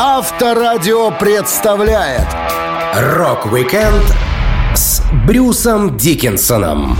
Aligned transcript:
Авторадио 0.00 1.10
представляет 1.10 2.28
Rock-weekend 2.94 4.04
с 4.72 5.02
Брюсом 5.26 5.96
Дикинсоном. 5.96 6.96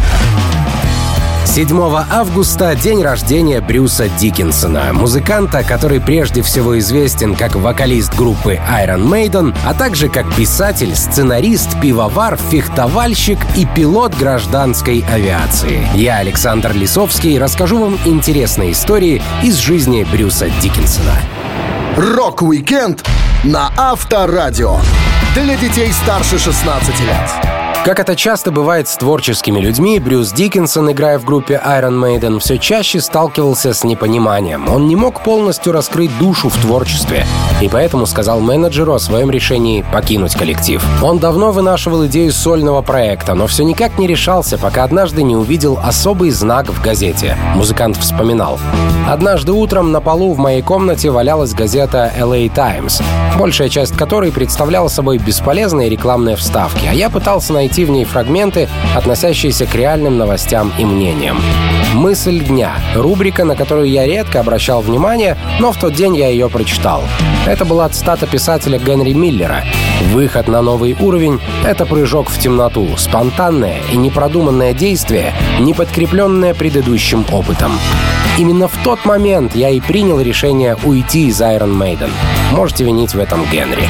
7 1.44 1.80
августа– 2.10 2.74
день 2.82 3.00
рождения 3.00 3.60
Брюса 3.60 4.08
Дикинсона, 4.08 4.92
музыканта, 4.92 5.62
который 5.62 6.00
прежде 6.00 6.42
всего 6.42 6.76
известен 6.80 7.36
как 7.36 7.54
вокалист 7.54 8.16
группы 8.16 8.58
Iron 8.68 9.08
Maiden, 9.08 9.56
а 9.64 9.74
также 9.74 10.08
как 10.08 10.34
писатель, 10.34 10.96
сценарист, 10.96 11.80
пивовар, 11.80 12.36
фехтовальщик 12.50 13.38
и 13.56 13.64
пилот 13.64 14.12
гражданской 14.16 15.04
авиации. 15.08 15.86
Я, 15.94 16.16
Александр 16.16 16.72
Лисовский, 16.72 17.38
расскажу 17.38 17.78
вам 17.78 17.96
интересные 18.04 18.72
истории 18.72 19.22
из 19.44 19.54
жизни 19.54 20.04
Брюса 20.10 20.50
Дикинсона. 20.60 21.14
Rock-weekend 21.98 23.04
на 23.42 23.72
Авторадио. 23.76 24.78
Для 25.34 25.56
детей 25.56 25.92
старше 25.92 26.38
16 26.38 27.00
лет. 27.00 27.57
Как 27.88 28.00
это 28.00 28.16
часто 28.16 28.50
бывает 28.50 28.86
с 28.86 28.98
творческими 28.98 29.60
людьми, 29.60 29.98
Брюс 29.98 30.32
Дикинсон, 30.32 30.92
играя 30.92 31.18
в 31.18 31.24
группе 31.24 31.58
Iron 31.64 31.98
Maiden, 31.98 32.38
все 32.38 32.58
чаще 32.58 33.00
сталкивался 33.00 33.72
с 33.72 33.82
непониманием. 33.82 34.68
Он 34.68 34.88
не 34.88 34.94
мог 34.94 35.22
полностью 35.22 35.72
раскрыть 35.72 36.10
душу 36.18 36.50
в 36.50 36.56
творчестве, 36.58 37.24
и 37.62 37.68
поэтому 37.70 38.04
сказал 38.04 38.40
менеджеру 38.40 38.92
о 38.92 38.98
своем 38.98 39.30
решении 39.30 39.86
покинуть 39.90 40.34
коллектив. 40.34 40.84
Он 41.02 41.18
давно 41.18 41.50
вынашивал 41.50 42.04
идею 42.04 42.30
сольного 42.30 42.82
проекта, 42.82 43.32
но 43.32 43.46
все 43.46 43.64
никак 43.64 43.98
не 43.98 44.06
решался, 44.06 44.58
пока 44.58 44.84
однажды 44.84 45.22
не 45.22 45.34
увидел 45.34 45.80
особый 45.82 46.28
знак 46.28 46.68
в 46.68 46.82
газете. 46.82 47.38
Музыкант 47.54 47.96
вспоминал. 47.96 48.60
«Однажды 49.08 49.52
утром 49.52 49.92
на 49.92 50.02
полу 50.02 50.34
в 50.34 50.38
моей 50.38 50.60
комнате 50.60 51.10
валялась 51.10 51.54
газета 51.54 52.12
LA 52.18 52.54
Times, 52.54 53.00
большая 53.38 53.70
часть 53.70 53.96
которой 53.96 54.30
представляла 54.30 54.88
собой 54.88 55.16
бесполезные 55.16 55.88
рекламные 55.88 56.36
вставки, 56.36 56.84
а 56.84 56.92
я 56.92 57.08
пытался 57.08 57.54
найти 57.54 57.77
ней 57.90 58.04
фрагменты, 58.04 58.68
относящиеся 58.94 59.66
к 59.66 59.74
реальным 59.74 60.18
новостям 60.18 60.72
и 60.78 60.84
мнениям. 60.84 61.40
«Мысль 61.94 62.40
дня»— 62.40 62.74
рубрика, 62.94 63.44
на 63.44 63.56
которую 63.56 63.88
я 63.88 64.06
редко 64.06 64.40
обращал 64.40 64.80
внимание, 64.80 65.36
но 65.60 65.72
в 65.72 65.78
тот 65.78 65.94
день 65.94 66.16
я 66.16 66.28
ее 66.28 66.48
прочитал. 66.48 67.02
Это 67.46 67.64
была 67.64 67.88
цитата 67.88 68.26
писателя 68.26 68.78
Генри 68.78 69.12
Миллера. 69.12 69.64
«Выход 70.12 70.48
на 70.48 70.60
новый 70.62 70.96
уровень— 70.98 71.40
это 71.64 71.86
прыжок 71.86 72.28
в 72.28 72.38
темноту, 72.38 72.88
спонтанное 72.96 73.78
и 73.92 73.96
непродуманное 73.96 74.72
действие, 74.72 75.32
не 75.60 75.74
подкрепленное 75.74 76.54
предыдущим 76.54 77.24
опытом». 77.32 77.72
Именно 78.38 78.68
в 78.68 78.76
тот 78.84 79.04
момент 79.04 79.56
я 79.56 79.68
и 79.68 79.80
принял 79.80 80.20
решение 80.20 80.76
уйти 80.84 81.26
из 81.26 81.40
Iron 81.40 81.76
Maiden. 81.76 82.10
Можете 82.52 82.84
винить 82.84 83.12
в 83.12 83.18
этом 83.18 83.44
Генри. 83.50 83.88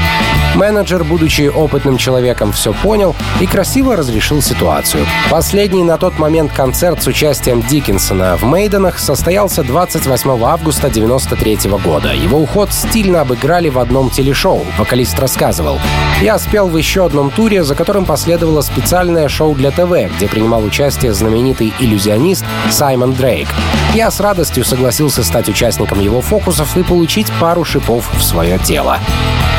Менеджер, 0.59 1.05
будучи 1.05 1.42
опытным 1.42 1.97
человеком, 1.98 2.51
все 2.51 2.73
понял 2.73 3.14
и 3.41 3.47
красиво 3.47 3.95
разрешил 3.95 4.42
ситуацию. 4.42 5.06
Последний 5.31 5.84
на 5.84 5.98
тот 5.98 6.19
момент 6.19 6.53
концерт 6.53 7.01
с 7.01 7.06
участием 7.06 7.62
Диккенсона 7.62 8.37
в 8.37 8.42
Мейденах 8.42 8.98
состоялся 8.98 9.62
28 9.62 10.31
августа 10.42 10.89
1993 10.89 11.70
года. 11.79 12.12
Его 12.12 12.41
уход 12.41 12.73
стильно 12.73 13.20
обыграли 13.20 13.69
в 13.69 13.79
одном 13.79 14.11
телешоу. 14.11 14.67
Вокалист 14.77 15.17
рассказывал. 15.20 15.79
«Я 16.20 16.41
спел 16.41 16.67
в 16.67 16.77
еще 16.77 17.06
одном 17.06 17.31
туре, 17.31 17.62
за 17.62 17.77
которым 17.77 18.05
последовало 18.05 18.62
специальное 18.62 19.29
шоу 19.29 19.55
для 19.55 19.70
ТВ, 19.70 20.12
где 20.17 20.27
принимал 20.27 20.64
участие 20.64 21.14
знаменитый 21.14 21.73
иллюзионист 21.79 22.45
Саймон 22.73 23.12
Дрейк. 23.12 23.47
Я 23.95 24.11
с 24.11 24.19
радостью 24.19 24.64
согласился 24.64 25.23
стать 25.23 25.48
участником 25.48 26.01
его 26.01 26.20
фокусов 26.20 26.77
и 26.77 26.83
получить 26.83 27.31
пару 27.39 27.64
шипов 27.64 28.11
в 28.12 28.25
свое 28.25 28.59
тело. 28.59 28.98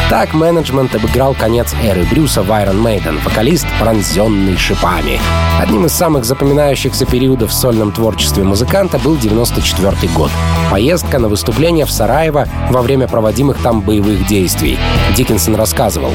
Так 0.09 0.33
менеджмент 0.33 0.88
обыграл 0.95 1.33
конец 1.33 1.73
эры 1.83 2.05
Брюса 2.09 2.41
в 2.41 2.49
Iron 2.49 2.81
Maiden, 2.81 3.23
вокалист, 3.23 3.67
пронзенный 3.79 4.57
шипами. 4.57 5.19
Одним 5.59 5.85
из 5.85 5.91
самых 5.91 6.25
запоминающихся 6.25 7.05
периодов 7.05 7.51
в 7.51 7.53
сольном 7.53 7.91
творчестве 7.91 8.43
музыканта 8.43 8.97
был 8.97 9.17
94 9.17 10.11
год. 10.15 10.31
Поездка 10.71 11.19
на 11.19 11.27
выступление 11.27 11.85
в 11.85 11.91
Сараево 11.91 12.47
во 12.69 12.81
время 12.81 13.07
проводимых 13.07 13.61
там 13.61 13.81
боевых 13.81 14.25
действий. 14.27 14.79
Диккенсон 15.15 15.55
рассказывал. 15.55 16.11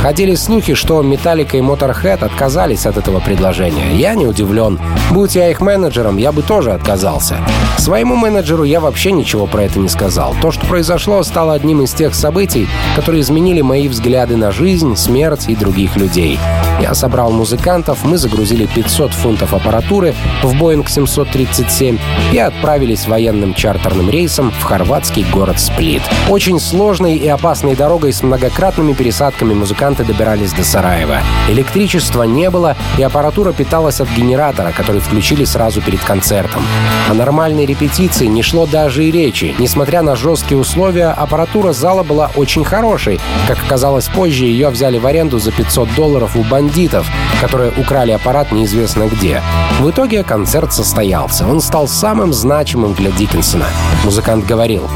Ходили 0.00 0.34
слухи, 0.34 0.74
что 0.74 1.02
Металлика 1.02 1.56
и 1.56 1.60
Motorhead 1.60 2.24
отказались 2.24 2.86
от 2.86 2.96
этого 2.96 3.20
предложения. 3.20 3.94
Я 3.94 4.14
не 4.14 4.26
удивлен. 4.26 4.78
Будь 5.10 5.34
я 5.34 5.50
их 5.50 5.60
менеджером, 5.60 6.16
я 6.16 6.32
бы 6.32 6.42
тоже 6.42 6.72
отказался. 6.72 7.38
Своему 7.78 8.16
менеджеру 8.16 8.64
я 8.64 8.80
вообще 8.80 9.12
ничего 9.12 9.46
про 9.46 9.64
это 9.64 9.78
не 9.78 9.88
сказал. 9.88 10.34
То, 10.40 10.50
что 10.50 10.66
произошло, 10.66 11.22
стало 11.22 11.54
одним 11.54 11.82
из 11.82 11.92
тех 11.92 12.14
событий, 12.14 12.68
которые 12.96 13.22
изменили 13.22 13.60
мои 13.60 13.88
взгляды 13.88 14.13
на 14.14 14.52
жизнь, 14.52 14.94
смерть 14.94 15.46
и 15.48 15.56
других 15.56 15.96
людей. 15.96 16.38
Я 16.80 16.94
собрал 16.94 17.30
музыкантов, 17.30 18.04
мы 18.04 18.16
загрузили 18.16 18.66
500 18.66 19.12
фунтов 19.12 19.54
аппаратуры 19.54 20.14
в 20.42 20.54
Boeing 20.54 20.88
737 20.88 21.98
и 22.32 22.38
отправились 22.38 23.06
военным 23.06 23.54
чартерным 23.54 24.10
рейсом 24.10 24.50
в 24.50 24.62
хорватский 24.62 25.24
город 25.32 25.60
Сплит. 25.60 26.02
Очень 26.28 26.58
сложной 26.60 27.16
и 27.16 27.28
опасной 27.28 27.74
дорогой 27.76 28.12
с 28.12 28.22
многократными 28.22 28.92
пересадками 28.92 29.54
музыканты 29.54 30.04
добирались 30.04 30.52
до 30.52 30.64
Сараева. 30.64 31.18
Электричества 31.48 32.24
не 32.24 32.50
было, 32.50 32.76
и 32.98 33.02
аппаратура 33.02 33.52
питалась 33.52 34.00
от 34.00 34.08
генератора, 34.10 34.72
который 34.76 35.00
включили 35.00 35.44
сразу 35.44 35.80
перед 35.80 36.00
концертом. 36.00 36.62
О 37.08 37.14
нормальной 37.14 37.66
репетиции 37.66 38.26
не 38.26 38.42
шло 38.42 38.66
даже 38.66 39.04
и 39.04 39.10
речи. 39.10 39.54
Несмотря 39.58 40.02
на 40.02 40.16
жесткие 40.16 40.58
условия, 40.58 41.08
аппаратура 41.08 41.72
зала 41.72 42.02
была 42.02 42.30
очень 42.36 42.64
хорошей. 42.64 43.20
Как 43.46 43.58
оказалось 43.64 43.93
позже, 44.02 44.44
ее 44.44 44.70
взяли 44.70 44.98
в 44.98 45.06
аренду 45.06 45.38
за 45.38 45.52
500 45.52 45.94
долларов 45.94 46.36
у 46.36 46.42
бандитов, 46.42 47.06
которые 47.40 47.72
украли 47.76 48.12
аппарат 48.12 48.52
неизвестно 48.52 49.04
где. 49.04 49.40
В 49.80 49.90
итоге 49.90 50.22
концерт 50.22 50.72
состоялся. 50.72 51.46
Он 51.46 51.60
стал 51.60 51.88
самым 51.88 52.32
значимым 52.32 52.94
для 52.94 53.10
Диккенсона. 53.10 53.66
Музыкант 54.04 54.46
говорил, 54.46 54.88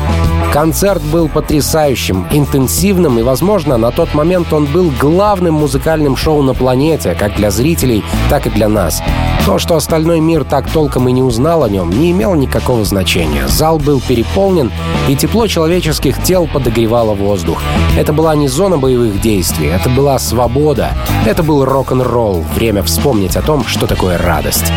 Концерт 0.53 1.03
был 1.03 1.29
потрясающим, 1.29 2.27
интенсивным 2.33 3.19
и, 3.19 3.23
возможно, 3.23 3.77
на 3.77 3.91
тот 3.91 4.15
момент 4.15 4.51
он 4.53 4.65
был 4.65 4.91
главным 4.99 5.55
музыкальным 5.55 6.17
шоу 6.17 6.43
на 6.43 6.55
планете, 6.55 7.15
как 7.15 7.37
для 7.37 7.51
зрителей, 7.51 8.03
так 8.31 8.47
и 8.47 8.51
для 8.51 8.69
нас. 8.69 9.03
То, 9.45 9.59
что 9.59 9.77
остальной 9.77 10.21
мир 10.21 10.45
так 10.45 10.71
толком 10.71 11.09
и 11.09 11.13
не 11.13 11.23
узнал 11.23 11.65
о 11.65 11.69
нем, 11.69 11.91
не 11.91 12.13
имело 12.13 12.35
никакого 12.35 12.85
значения. 12.85 13.47
Зал 13.47 13.79
был 13.79 14.01
переполнен, 14.01 14.73
и 15.07 15.17
тепло 15.17 15.47
человеческих 15.47 16.23
тел 16.23 16.49
подогревало 16.51 17.15
воздух. 17.15 17.63
Это 17.97 18.13
была 18.15 18.35
не 18.35 18.49
зона 18.49 18.79
боевых 18.89 19.21
действий, 19.21 19.67
это 19.67 19.91
была 19.91 20.19
свобода. 20.19 20.93
Это 21.27 21.43
был 21.43 21.63
рок-н-ролл. 21.67 22.43
Время 22.55 22.83
вспомнить 22.83 23.37
о 23.37 23.43
том, 23.43 23.67
что 23.67 23.87
такое 23.87 24.17
радость. 24.17 24.73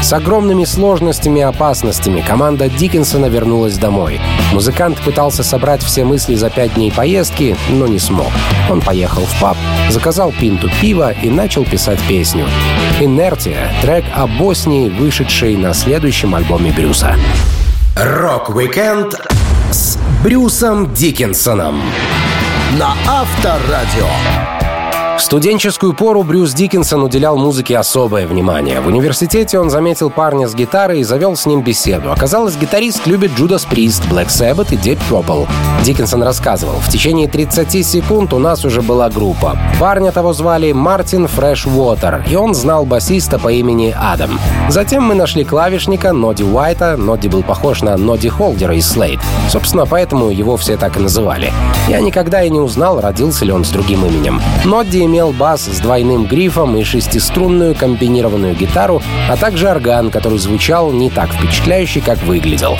С 0.00 0.12
огромными 0.12 0.64
сложностями 0.64 1.40
и 1.40 1.42
опасностями 1.42 2.20
команда 2.20 2.68
Диккенсона 2.68 3.26
вернулась 3.26 3.76
домой. 3.76 4.20
Музыкант 4.52 5.00
пытался 5.00 5.42
собрать 5.42 5.82
все 5.82 6.04
мысли 6.04 6.36
за 6.36 6.48
пять 6.48 6.74
дней 6.74 6.92
поездки, 6.92 7.56
но 7.70 7.88
не 7.88 7.98
смог. 7.98 8.28
Он 8.70 8.80
поехал 8.80 9.22
в 9.22 9.40
паб, 9.40 9.56
заказал 9.90 10.30
пинту 10.30 10.70
пива 10.80 11.10
и 11.10 11.28
начал 11.28 11.64
писать 11.64 11.98
песню. 12.06 12.46
«Inertia»— 13.00 13.72
трек 13.82 14.04
о 14.14 14.28
Боснии, 14.28 14.88
вышедший 14.88 15.56
на 15.56 15.74
следующем 15.74 16.36
альбоме 16.36 16.70
Брюса. 16.70 17.16
Рок-викенд 17.96 19.20
с 19.72 19.98
Брюсом 20.22 20.94
Дикинсоном 20.94 21.82
на 22.72 22.96
Авторадио. 23.06 24.55
В 25.16 25.22
студенческую 25.22 25.94
пору 25.94 26.22
Брюс 26.24 26.52
Дикинсон 26.52 27.02
уделял 27.02 27.38
музыке 27.38 27.78
особое 27.78 28.26
внимание. 28.26 28.82
В 28.82 28.86
университете 28.86 29.58
он 29.58 29.70
заметил 29.70 30.10
парня 30.10 30.46
с 30.46 30.54
гитарой 30.54 31.00
и 31.00 31.04
завел 31.04 31.36
с 31.36 31.46
ним 31.46 31.62
беседу. 31.62 32.12
Оказалось, 32.12 32.54
гитарист 32.54 33.06
любит 33.06 33.32
Judas 33.32 33.64
Priest, 33.64 34.04
Black 34.10 34.26
Sabbath 34.26 34.74
и 34.74 34.76
Deep 34.76 34.98
Purple. 35.10 35.48
Диккенсон 35.84 36.22
рассказывал, 36.22 36.74
в 36.80 36.90
течение 36.90 37.28
30 37.28 37.86
секунд 37.86 38.34
у 38.34 38.38
нас 38.38 38.66
уже 38.66 38.82
была 38.82 39.08
группа. 39.08 39.58
Парня 39.80 40.12
того 40.12 40.34
звали 40.34 40.72
Мартин 40.72 41.28
Фрэш 41.28 41.66
Уотер, 41.66 42.22
и 42.28 42.36
он 42.36 42.54
знал 42.54 42.84
басиста 42.84 43.38
по 43.38 43.50
имени 43.50 43.96
Адам. 43.98 44.38
Затем 44.68 45.02
мы 45.02 45.14
нашли 45.14 45.44
клавишника 45.44 46.12
Ноди 46.12 46.44
Уайта. 46.44 46.98
Ноди 46.98 47.28
был 47.28 47.42
похож 47.42 47.80
на 47.80 47.96
Ноди 47.96 48.28
Холдера 48.28 48.74
из 48.74 48.86
Слейд. 48.86 49.20
Собственно, 49.48 49.86
поэтому 49.86 50.28
его 50.28 50.58
все 50.58 50.76
так 50.76 50.98
и 50.98 51.00
называли. 51.00 51.50
Я 51.88 52.00
никогда 52.00 52.42
и 52.42 52.50
не 52.50 52.60
узнал, 52.60 53.00
родился 53.00 53.46
ли 53.46 53.52
он 53.52 53.64
с 53.64 53.70
другим 53.70 54.04
именем. 54.04 54.42
Ноди 54.66 55.05
имел 55.06 55.32
бас 55.32 55.64
с 55.64 55.80
двойным 55.80 56.26
грифом 56.26 56.76
и 56.76 56.84
шестиструнную 56.84 57.74
комбинированную 57.74 58.54
гитару, 58.54 59.02
а 59.28 59.36
также 59.36 59.68
орган, 59.68 60.10
который 60.10 60.38
звучал 60.38 60.92
не 60.92 61.10
так 61.10 61.32
впечатляюще, 61.32 62.00
как 62.00 62.22
выглядел. 62.22 62.76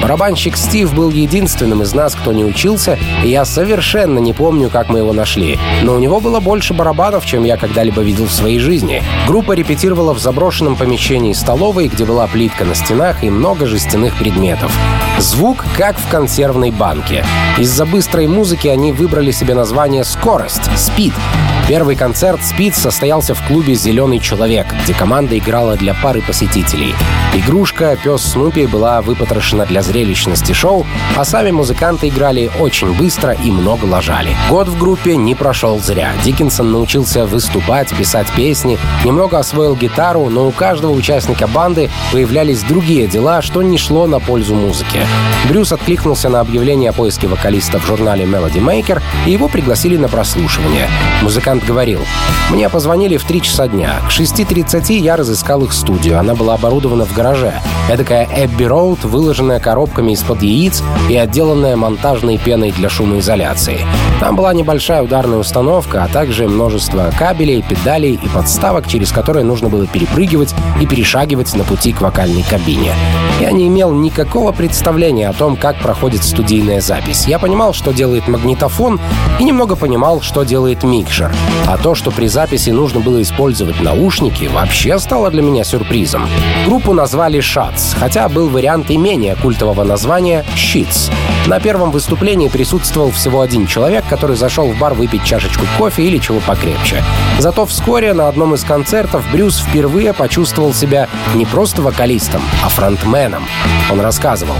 Барабанщик 0.00 0.56
Стив 0.56 0.94
был 0.94 1.10
единственным 1.10 1.82
из 1.82 1.92
нас, 1.92 2.14
кто 2.14 2.32
не 2.32 2.44
учился, 2.44 2.98
и 3.24 3.28
я 3.28 3.44
совершенно 3.44 4.18
не 4.18 4.32
помню, 4.32 4.70
как 4.70 4.88
мы 4.88 5.00
его 5.00 5.12
нашли. 5.12 5.58
Но 5.82 5.94
у 5.94 5.98
него 5.98 6.20
было 6.20 6.40
больше 6.40 6.72
барабанов, 6.72 7.26
чем 7.26 7.44
я 7.44 7.56
когда-либо 7.56 8.00
видел 8.00 8.26
в 8.26 8.32
своей 8.32 8.58
жизни. 8.58 9.02
Группа 9.26 9.52
репетировала 9.52 10.14
в 10.14 10.18
заброшенном 10.18 10.76
помещении 10.76 11.32
столовой, 11.32 11.88
где 11.88 12.04
была 12.04 12.26
плитка 12.26 12.64
на 12.64 12.74
стенах 12.74 13.22
и 13.24 13.30
много 13.30 13.66
жестяных 13.66 14.16
предметов. 14.16 14.72
Звук 15.18 15.64
как 15.76 15.98
в 15.98 16.08
консервной 16.08 16.70
банке. 16.70 17.24
Из-за 17.58 17.84
быстрой 17.84 18.26
музыки 18.26 18.68
они 18.68 18.92
выбрали 18.92 19.32
себе 19.32 19.54
название 19.54 20.04
«Скорость»— 20.04 20.70
«Спид». 20.76 21.12
Первый 21.70 21.94
концерт 21.94 22.42
«Спид» 22.42 22.74
состоялся 22.74 23.32
в 23.32 23.46
клубе 23.46 23.76
«Зеленый 23.76 24.18
человек», 24.18 24.66
где 24.82 24.92
команда 24.92 25.38
играла 25.38 25.76
для 25.76 25.94
пары 25.94 26.20
посетителей. 26.20 26.96
Игрушка 27.32 27.96
«Пес 28.02 28.22
Снупи» 28.22 28.66
была 28.66 29.00
выпотрошена 29.02 29.66
для 29.66 29.80
зрелищности 29.82 30.50
шоу, 30.50 30.84
а 31.16 31.24
сами 31.24 31.52
музыканты 31.52 32.08
играли 32.08 32.50
очень 32.58 32.92
быстро 32.92 33.34
и 33.34 33.52
много 33.52 33.84
ложали. 33.84 34.36
Год 34.48 34.66
в 34.66 34.76
группе 34.80 35.14
не 35.14 35.36
прошел 35.36 35.78
зря. 35.78 36.12
Диккенсон 36.24 36.72
научился 36.72 37.24
выступать, 37.24 37.96
писать 37.96 38.26
песни, 38.34 38.76
немного 39.04 39.38
освоил 39.38 39.76
гитару, 39.76 40.28
но 40.28 40.48
у 40.48 40.50
каждого 40.50 40.90
участника 40.90 41.46
банды 41.46 41.88
появлялись 42.10 42.64
другие 42.64 43.06
дела, 43.06 43.42
что 43.42 43.62
не 43.62 43.78
шло 43.78 44.08
на 44.08 44.18
пользу 44.18 44.56
музыке. 44.56 45.06
Брюс 45.48 45.70
откликнулся 45.70 46.28
на 46.30 46.40
объявление 46.40 46.90
о 46.90 46.94
поиске 46.94 47.28
вокалиста 47.28 47.78
в 47.78 47.86
журнале 47.86 48.24
Melody 48.24 48.58
Maker, 48.58 49.00
и 49.24 49.30
его 49.30 49.46
пригласили 49.46 49.96
на 49.96 50.08
прослушивание. 50.08 50.88
Музыкант 51.22 51.59
говорил, 51.64 52.00
«Мне 52.50 52.68
позвонили 52.68 53.16
в 53.16 53.24
3 53.24 53.42
часа 53.42 53.68
дня. 53.68 54.00
К 54.08 54.10
6.30 54.10 54.92
я 54.94 55.16
разыскал 55.16 55.62
их 55.64 55.72
студию. 55.72 56.18
Она 56.18 56.34
была 56.34 56.54
оборудована 56.54 57.04
в 57.04 57.12
гараже. 57.12 57.54
Эдакая 57.88 58.28
Эбби 58.36 58.64
Роуд, 58.64 59.04
выложенная 59.04 59.60
коробками 59.60 60.12
из-под 60.12 60.42
яиц 60.42 60.82
и 61.08 61.16
отделанная 61.16 61.76
монтажной 61.76 62.38
пеной 62.38 62.70
для 62.70 62.88
шумоизоляции. 62.88 63.84
Там 64.20 64.36
была 64.36 64.52
небольшая 64.52 65.02
ударная 65.02 65.38
установка, 65.38 66.04
а 66.04 66.08
также 66.08 66.46
множество 66.46 67.10
кабелей, 67.18 67.62
педалей 67.62 68.14
и 68.14 68.28
подставок, 68.28 68.86
через 68.86 69.12
которые 69.12 69.44
нужно 69.44 69.68
было 69.68 69.86
перепрыгивать 69.86 70.54
и 70.80 70.86
перешагивать 70.86 71.54
на 71.54 71.64
пути 71.64 71.92
к 71.92 72.00
вокальной 72.00 72.42
кабине. 72.42 72.92
Я 73.40 73.50
не 73.50 73.68
имел 73.68 73.92
никакого 73.92 74.52
представления 74.52 75.28
о 75.28 75.32
том, 75.32 75.56
как 75.56 75.80
проходит 75.80 76.22
студийная 76.22 76.80
запись. 76.80 77.26
Я 77.26 77.38
понимал, 77.38 77.72
что 77.72 77.92
делает 77.92 78.28
магнитофон, 78.28 79.00
и 79.38 79.44
немного 79.44 79.76
понимал, 79.76 80.20
что 80.20 80.44
делает 80.44 80.82
микшер. 80.82 81.32
А 81.66 81.78
то, 81.78 81.94
что 81.94 82.10
при 82.10 82.26
записи 82.26 82.70
нужно 82.70 83.00
было 83.00 83.22
использовать 83.22 83.80
наушники, 83.80 84.46
вообще 84.46 84.98
стало 84.98 85.30
для 85.30 85.42
меня 85.42 85.64
сюрпризом. 85.64 86.28
Группу 86.66 86.92
назвали 86.92 87.40
Shots, 87.40 87.96
хотя 87.98 88.28
был 88.28 88.48
вариант 88.48 88.90
и 88.90 88.96
менее 88.96 89.36
культового 89.36 89.84
названия 89.84 90.44
Sheets. 90.54 91.12
На 91.46 91.58
первом 91.58 91.90
выступлении 91.90 92.48
присутствовал 92.48 93.10
всего 93.10 93.40
один 93.40 93.66
человек, 93.66 94.04
который 94.08 94.36
зашел 94.36 94.70
в 94.70 94.78
бар 94.78 94.94
выпить 94.94 95.24
чашечку 95.24 95.64
кофе 95.78 96.02
или 96.04 96.18
чего 96.18 96.40
покрепче. 96.40 97.02
Зато 97.38 97.64
вскоре 97.66 98.12
на 98.12 98.28
одном 98.28 98.54
из 98.54 98.62
концертов 98.62 99.24
Брюс 99.32 99.58
впервые 99.58 100.12
почувствовал 100.12 100.74
себя 100.74 101.08
не 101.34 101.46
просто 101.46 101.82
вокалистом, 101.82 102.42
а 102.64 102.68
фронтменом. 102.68 103.44
Он 103.90 104.00
рассказывал. 104.00 104.56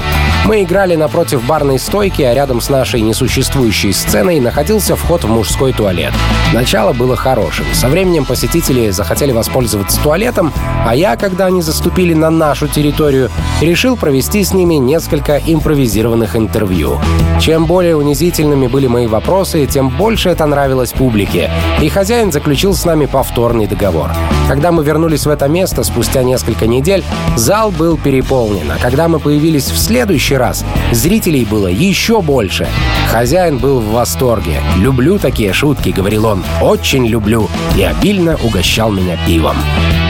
Мы 0.46 0.62
играли 0.62 0.96
напротив 0.96 1.44
барной 1.44 1.78
стойки, 1.78 2.22
а 2.22 2.34
рядом 2.34 2.60
с 2.60 2.70
нашей 2.70 3.02
несуществующей 3.02 3.92
сценой 3.92 4.40
находился 4.40 4.96
вход 4.96 5.25
в 5.25 5.28
мужской 5.28 5.72
туалет. 5.72 6.14
Начало 6.52 6.79
было 6.92 7.16
хорошим. 7.16 7.64
Со 7.72 7.88
временем 7.88 8.24
посетители 8.24 8.90
захотели 8.90 9.32
воспользоваться 9.32 10.00
туалетом, 10.02 10.52
а 10.86 10.94
я, 10.94 11.16
когда 11.16 11.46
они 11.46 11.62
заступили 11.62 12.14
на 12.14 12.30
нашу 12.30 12.66
территорию, 12.66 13.30
решил 13.60 13.96
провести 13.96 14.42
с 14.42 14.54
ними 14.54 14.74
несколько 14.74 15.38
импровизированных 15.38 16.36
интервью. 16.36 16.98
Чем 17.40 17.66
более 17.66 17.96
унизительными 17.96 18.66
были 18.66 18.86
мои 18.86 19.06
вопросы, 19.06 19.66
тем 19.66 19.88
больше 19.90 20.30
это 20.30 20.46
нравилось 20.46 20.92
публике. 20.92 21.50
И 21.80 21.88
хозяин 21.88 22.32
заключил 22.32 22.74
с 22.74 22.84
нами 22.84 23.06
повторный 23.06 23.66
договор. 23.66 24.10
Когда 24.48 24.72
мы 24.72 24.82
вернулись 24.82 25.26
в 25.26 25.30
это 25.30 25.46
место 25.46 25.84
спустя 25.84 26.22
несколько 26.22 26.66
недель, 26.66 27.04
зал 27.36 27.70
был 27.70 27.96
переполнен, 27.96 28.70
а 28.70 28.82
когда 28.82 29.06
мы 29.08 29.20
появились 29.20 29.70
в 29.70 29.78
следующий 29.78 30.36
раз, 30.36 30.64
зрителей 30.92 31.44
было 31.44 31.68
еще 31.68 32.20
больше. 32.20 32.66
Хозяин 33.10 33.58
был 33.58 33.80
в 33.80 33.92
восторге. 33.92 34.60
«Люблю 34.76 35.18
такие 35.18 35.52
шутки»,— 35.52 35.88
говорил 35.96 36.26
он. 36.26 36.44
«Очень 36.60 37.06
люблю». 37.06 37.48
И 37.76 37.82
обильно 37.82 38.36
угощал 38.42 38.90
меня 38.90 39.16
пивом. 39.26 39.56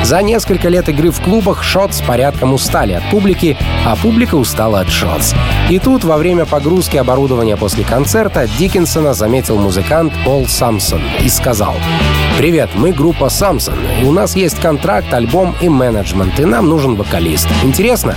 За 0.02 0.22
несколько 0.22 0.68
лет 0.68 0.88
игры 0.88 1.10
в 1.10 1.20
клубах 1.20 1.62
Шотс 1.62 2.00
порядком 2.00 2.54
устали 2.54 2.92
от 2.92 3.08
публики, 3.10 3.56
а 3.84 3.96
публика 3.96 4.34
устала 4.34 4.80
от 4.80 4.88
Шотс. 4.88 5.34
И 5.68 5.78
тут, 5.78 6.04
во 6.04 6.16
время 6.16 6.46
погрузки 6.46 6.96
оборудования 6.96 7.56
после 7.56 7.84
концерта, 7.84 8.48
Диккенсона 8.58 9.12
заметил 9.12 9.58
музыкант 9.58 10.12
Пол 10.24 10.46
Самсон 10.46 11.02
и 11.20 11.28
сказал 11.28 11.74
«Привет, 12.38 12.70
мы 12.74 12.92
группа 12.92 13.28
Samson, 13.28 13.76
и 14.00 14.04
у 14.04 14.12
нас 14.12 14.34
есть 14.34 14.58
контракт, 14.60 15.12
альбом 15.12 15.54
и 15.60 15.68
менеджмент, 15.68 16.40
и 16.40 16.44
нам 16.44 16.68
нужен 16.68 16.96
вокалист. 16.96 17.48
Интересно?» 17.62 18.16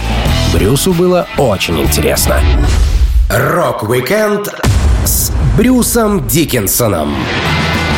Брюсу 0.53 0.94
было 0.94 1.27
очень 1.38 1.79
интересно. 1.81 2.39
Рок-викенд 3.29 4.53
с 5.06 5.31
Брюсом 5.57 6.27
Дикинсоном 6.27 7.13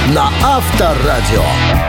на 0.07 0.29
Авторадио. 0.43 1.84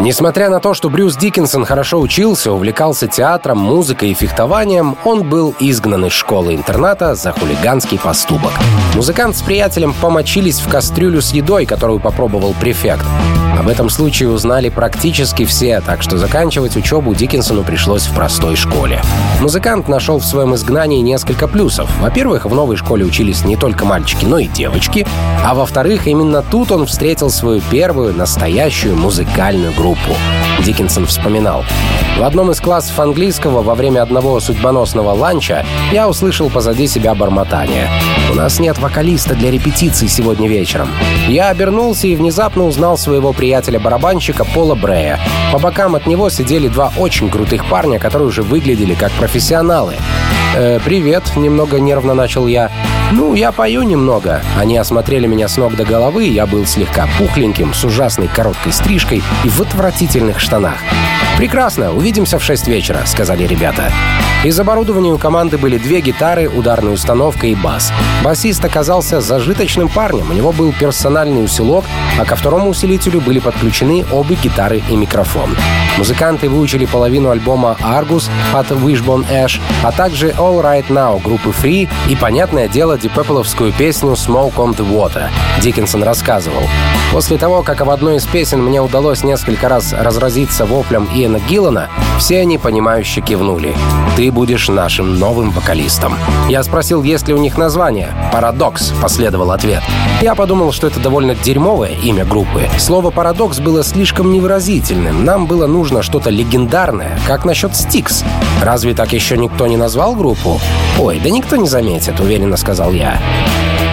Несмотря 0.00 0.48
на 0.48 0.60
то, 0.60 0.72
что 0.72 0.88
Брюс 0.88 1.14
Дикинсон 1.14 1.66
хорошо 1.66 2.00
учился, 2.00 2.50
увлекался 2.52 3.06
театром, 3.06 3.58
музыкой 3.58 4.12
и 4.12 4.14
фехтованием, 4.14 4.96
он 5.04 5.28
был 5.28 5.54
изгнан 5.60 6.06
из 6.06 6.12
школы-интерната 6.12 7.14
за 7.14 7.32
хулиганский 7.32 7.98
поступок. 7.98 8.52
Музыкант 8.94 9.36
с 9.36 9.42
приятелем 9.42 9.92
помочились 9.92 10.60
в 10.60 10.70
кастрюлю 10.70 11.20
с 11.20 11.32
едой, 11.32 11.66
которую 11.66 12.00
попробовал 12.00 12.54
префект. 12.58 13.04
Об 13.58 13.68
этом 13.68 13.90
случае 13.90 14.30
узнали 14.30 14.70
практически 14.70 15.44
все, 15.44 15.82
так 15.82 16.00
что 16.00 16.16
заканчивать 16.16 16.76
учебу 16.76 17.14
Диккенсону 17.14 17.62
пришлось 17.62 18.06
в 18.06 18.14
простой 18.14 18.56
школе. 18.56 19.02
Музыкант 19.40 19.86
нашел 19.86 20.18
в 20.18 20.24
своем 20.24 20.54
изгнании 20.54 21.02
несколько 21.02 21.46
плюсов. 21.46 21.90
Во-первых, 22.00 22.46
в 22.46 22.54
новой 22.54 22.76
школе 22.76 23.04
учились 23.04 23.44
не 23.44 23.56
только 23.56 23.84
мальчики, 23.84 24.24
но 24.24 24.38
и 24.38 24.46
девочки. 24.46 25.06
А 25.44 25.54
во-вторых, 25.54 26.06
именно 26.06 26.40
тут 26.40 26.72
он 26.72 26.86
встретил 26.86 27.28
свою 27.28 27.60
первую 27.70 28.14
настоящую 28.14 28.96
музыкальную 28.96 29.74
группу. 29.74 29.89
Диккенсон 30.64 31.06
вспоминал. 31.06 31.64
В 32.18 32.22
одном 32.22 32.50
из 32.50 32.60
классов 32.60 32.98
английского 32.98 33.62
во 33.62 33.74
время 33.74 34.02
одного 34.02 34.40
судьбоносного 34.40 35.12
ланча 35.12 35.64
я 35.92 36.08
услышал 36.08 36.50
позади 36.50 36.86
себя 36.86 37.14
бормотание. 37.14 37.88
«У 38.30 38.34
нас 38.34 38.58
нет 38.60 38.78
вокалиста 38.78 39.34
для 39.34 39.50
репетиции 39.50 40.06
сегодня 40.06 40.48
вечером». 40.48 40.88
Я 41.28 41.48
обернулся 41.48 42.08
и 42.08 42.16
внезапно 42.16 42.64
узнал 42.64 42.98
своего 42.98 43.32
приятеля 43.32 43.60
приятеля-барабанщика 43.70 44.44
Пола 44.44 44.74
Брея. 44.74 45.18
По 45.52 45.58
бокам 45.58 45.94
от 45.94 46.06
него 46.06 46.30
сидели 46.30 46.68
два 46.68 46.92
очень 46.96 47.30
крутых 47.30 47.66
парня, 47.66 47.98
которые 47.98 48.28
уже 48.28 48.42
выглядели 48.42 48.94
как 48.94 49.12
профессионалы. 49.12 49.96
«Э, 50.56 50.80
«Привет»,— 50.84 51.22
немного 51.36 51.78
нервно 51.78 52.14
начал 52.14 52.46
я. 52.46 52.70
«Ну, 53.12 53.34
я 53.34 53.52
пою 53.52 53.82
немного». 53.82 54.40
Они 54.58 54.76
осмотрели 54.76 55.26
меня 55.26 55.48
с 55.48 55.56
ног 55.56 55.76
до 55.76 55.84
головы, 55.84 56.24
я 56.24 56.46
был 56.46 56.66
слегка 56.66 57.08
пухленьким, 57.18 57.72
с 57.74 57.84
ужасной 57.84 58.28
короткой 58.28 58.72
стрижкой 58.72 59.22
и 59.44 59.48
в 59.48 59.60
отвратительных 59.80 60.40
штанах. 60.40 60.76
«Прекрасно, 61.38 61.94
увидимся 61.94 62.38
в 62.38 62.44
6 62.44 62.68
вечера»,— 62.68 63.00
сказали 63.06 63.46
ребята. 63.46 63.90
Из 64.44 64.60
оборудования 64.60 65.10
у 65.10 65.16
команды 65.16 65.56
были 65.56 65.78
две 65.78 66.00
гитары, 66.02 66.50
ударная 66.50 66.92
установка 66.92 67.46
и 67.46 67.54
бас. 67.54 67.90
Басист 68.22 68.62
оказался 68.62 69.22
зажиточным 69.22 69.88
парнем, 69.88 70.30
у 70.30 70.34
него 70.34 70.52
был 70.52 70.74
персональный 70.78 71.42
усилок, 71.42 71.86
а 72.18 72.26
ко 72.26 72.36
второму 72.36 72.68
усилителю 72.68 73.22
были 73.22 73.38
подключены 73.38 74.04
обе 74.12 74.34
гитары 74.34 74.82
и 74.90 74.96
микрофон. 74.96 75.56
Музыканты 75.96 76.50
выучили 76.50 76.84
половину 76.84 77.30
альбома 77.30 77.78
«Argus» 77.80 78.28
от 78.52 78.70
Wishbone 78.70 79.26
Ash, 79.30 79.58
а 79.82 79.92
также 79.92 80.30
«All 80.32 80.62
Right 80.62 80.88
Now» 80.88 81.22
группы 81.22 81.50
Free 81.50 81.88
и, 82.06 82.16
понятное 82.16 82.68
дело, 82.68 82.98
дипепловскую 82.98 83.72
песню 83.72 84.10
«Smoke 84.10 84.56
on 84.56 84.76
the 84.76 84.86
Water». 84.86 85.30
Диккенсон 85.62 86.02
рассказывал. 86.02 86.64
После 87.12 87.38
того, 87.38 87.62
как 87.62 87.84
в 87.84 87.90
одной 87.90 88.16
из 88.16 88.26
песен 88.26 88.62
мне 88.62 88.80
удалось 88.80 89.24
несколько 89.24 89.68
раз 89.68 89.92
разразиться 89.92 90.64
воплем 90.64 91.08
Иэна 91.12 91.40
Гиллана, 91.40 91.88
все 92.18 92.40
они, 92.40 92.56
понимающе 92.56 93.20
кивнули. 93.20 93.74
«Ты 94.16 94.30
будешь 94.30 94.68
нашим 94.68 95.18
новым 95.18 95.50
вокалистом». 95.50 96.14
Я 96.48 96.62
спросил, 96.62 97.02
есть 97.02 97.26
ли 97.26 97.34
у 97.34 97.38
них 97.38 97.58
название. 97.58 98.14
«Парадокс»,— 98.32 98.92
последовал 99.02 99.50
ответ. 99.50 99.82
Я 100.22 100.36
подумал, 100.36 100.70
что 100.70 100.86
это 100.86 101.00
довольно 101.00 101.34
дерьмовое 101.34 101.92
имя 102.02 102.24
группы. 102.24 102.68
Слово 102.78 103.10
«парадокс» 103.10 103.58
было 103.58 103.82
слишком 103.82 104.32
невыразительным. 104.32 105.24
Нам 105.24 105.46
было 105.46 105.66
нужно 105.66 106.02
что-то 106.02 106.30
легендарное. 106.30 107.18
Как 107.26 107.44
насчет 107.44 107.74
«Стикс»? 107.74 108.22
Разве 108.62 108.94
так 108.94 109.12
еще 109.12 109.36
никто 109.36 109.66
не 109.66 109.76
назвал 109.76 110.14
группу? 110.14 110.60
«Ой, 110.98 111.20
да 111.22 111.30
никто 111.30 111.56
не 111.56 111.66
заметит»,— 111.66 112.20
уверенно 112.20 112.56
сказал 112.56 112.92
я. 112.92 113.20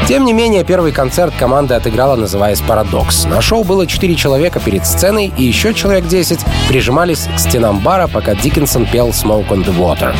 Тем 0.07 0.23
не 0.23 0.31
менее, 0.31 0.63
первый 0.63 0.93
концерт 0.93 1.33
команда 1.37 1.75
отыграла, 1.75 2.15
называясь 2.15 2.61
«Парадокс». 2.61 3.25
На 3.25 3.41
шоу 3.41 3.65
было 3.65 3.85
4 3.85 4.15
человека 4.15 4.61
перед 4.61 4.85
сценой, 4.87 5.33
и 5.37 5.43
еще 5.43 5.73
человек 5.73 6.07
10 6.07 6.39
прижимались 6.69 7.27
к 7.35 7.37
стенам 7.37 7.79
бара, 7.79 8.07
пока 8.07 8.33
Диккенсон 8.33 8.85
пел 8.85 9.09
«Smoke 9.09 9.49
on 9.49 9.65
the 9.65 9.77
Water». 9.77 10.15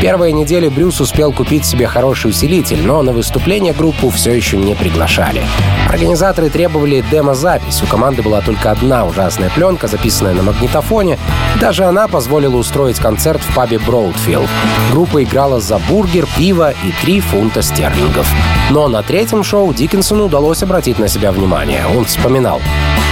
Первые 0.00 0.32
недели 0.32 0.68
Брюс 0.68 1.00
успел 1.00 1.32
купить 1.32 1.64
себе 1.64 1.86
хороший 1.86 2.30
усилитель, 2.30 2.82
но 2.82 3.02
на 3.02 3.12
выступление 3.12 3.72
группу 3.72 4.10
все 4.10 4.32
еще 4.32 4.58
не 4.58 4.74
приглашали. 4.74 5.42
Организаторы 5.88 6.50
требовали 6.50 7.02
демо-запись. 7.10 7.82
У 7.82 7.86
команды 7.86 8.22
была 8.22 8.42
только 8.42 8.70
одна 8.70 9.06
ужасная 9.06 9.50
пленка, 9.50 9.88
записанная 9.88 10.34
на 10.34 10.42
магнитофоне. 10.42 11.18
Даже 11.60 11.84
она 11.84 12.08
позволила 12.08 12.56
устроить 12.56 12.98
концерт 12.98 13.40
в 13.40 13.54
пабе 13.54 13.78
Броудфилд. 13.78 14.48
Группа 14.92 15.24
играла 15.24 15.60
за 15.60 15.78
бургер, 15.78 16.26
пиво 16.36 16.72
и 16.72 16.92
3 17.02 17.20
фунта 17.20 17.62
стерлингов. 17.62 18.30
Но 18.70 18.88
на 18.88 19.02
третьем 19.02 19.42
шоу 19.42 19.72
Диккенсону 19.72 20.26
удалось 20.26 20.62
обратить 20.62 20.98
на 20.98 21.08
себя 21.08 21.32
внимание. 21.32 21.84
Он 21.96 22.04
вспоминал. 22.04 22.60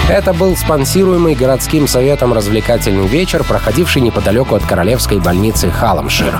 Это 0.07 0.33
был 0.33 0.55
спонсируемый 0.55 1.33
городским 1.33 1.87
советом 1.87 2.31
развлекательный 2.31 3.07
вечер, 3.07 3.43
проходивший 3.43 4.03
неподалеку 4.03 4.53
от 4.53 4.63
королевской 4.63 5.19
больницы 5.19 5.71
Халамшир. 5.71 6.39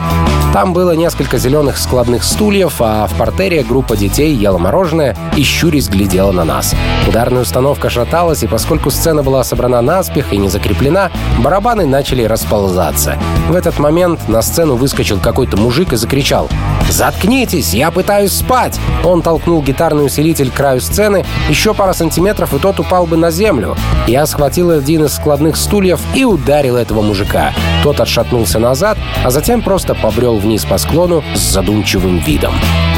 Там 0.55 0.71
было 0.71 0.91
несколько 0.91 1.37
зеленых 1.37 1.77
складных 1.77 2.23
стульев, 2.23 2.75
а 2.79 3.07
в 3.07 3.13
портере 3.15 3.61
группа 3.61 3.97
детей 3.97 4.33
ела 4.33 4.57
мороженое 4.57 5.13
и 5.35 5.43
щурясь 5.43 5.89
глядела 5.89 6.31
на 6.31 6.45
нас. 6.45 6.73
Ударная 7.07 7.41
установка 7.41 7.89
шаталась, 7.89 8.41
и 8.43 8.47
поскольку 8.47 8.89
сцена 8.89 9.21
была 9.21 9.43
собрана 9.43 9.81
наспех 9.81 10.31
и 10.31 10.37
не 10.37 10.47
закреплена, 10.47 11.11
барабаны 11.39 11.85
начали 11.85 12.23
расползаться. 12.23 13.17
В 13.49 13.53
этот 13.53 13.79
момент 13.79 14.29
на 14.29 14.41
сцену 14.41 14.75
выскочил 14.75 15.19
какой-то 15.19 15.57
мужик 15.57 15.91
и 15.91 15.97
закричал 15.97 16.49
«Заткнитесь, 16.89 17.73
я 17.73 17.91
пытаюсь 17.91 18.31
спать!» 18.31 18.79
Он 19.03 19.21
толкнул 19.21 19.61
гитарный 19.61 20.05
усилитель 20.05 20.51
к 20.51 20.53
краю 20.53 20.79
сцены, 20.79 21.25
еще 21.49 21.73
пара 21.73 21.93
сантиметров, 21.93 22.53
и 22.53 22.59
тот 22.59 22.79
упал 22.79 23.05
бы 23.05 23.17
на 23.17 23.29
землю. 23.29 23.75
Я 24.07 24.25
схватил 24.25 24.71
один 24.71 25.03
из 25.05 25.15
складных 25.15 25.57
стульев 25.57 25.99
и 26.15 26.23
ударил 26.23 26.77
этого 26.77 27.01
мужика. 27.01 27.53
Тот 27.83 27.99
отшатнулся 27.99 28.57
назад, 28.57 28.97
а 29.23 29.29
затем 29.29 29.61
просто 29.61 29.93
побрел 29.93 30.24
вниз 30.33 30.65
по 30.65 30.77
склону 30.77 31.23
с 31.33 31.39
задумчивым 31.39 32.19
видом. 32.19 32.53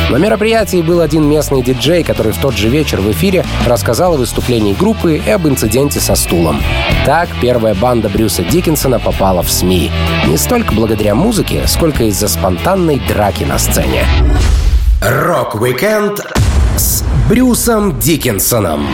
На 0.09 0.17
мероприятии 0.17 0.81
был 0.81 1.01
один 1.01 1.29
местный 1.29 1.61
диджей, 1.61 2.03
который 2.03 2.31
в 2.31 2.37
тот 2.37 2.55
же 2.55 2.69
вечер 2.69 3.01
в 3.01 3.11
эфире 3.11 3.45
рассказал 3.65 4.13
о 4.13 4.17
выступлении 4.17 4.73
группы 4.73 5.17
и 5.17 5.29
об 5.29 5.47
инциденте 5.47 5.99
со 5.99 6.15
стулом. 6.15 6.61
Так 7.05 7.29
первая 7.41 7.75
банда 7.75 8.07
Брюса 8.07 8.43
Дикинсона 8.43 8.99
попала 8.99 9.43
в 9.43 9.51
СМИ. 9.51 9.91
Не 10.27 10.37
столько 10.37 10.73
благодаря 10.73 11.13
музыке, 11.13 11.63
сколько 11.67 12.05
из-за 12.05 12.29
спонтанной 12.29 13.01
драки 13.07 13.43
на 13.43 13.57
сцене. 13.57 14.05
Рок-викенд 15.01 16.25
с 16.77 17.03
Брюсом 17.29 17.99
Дикинсоном 17.99 18.87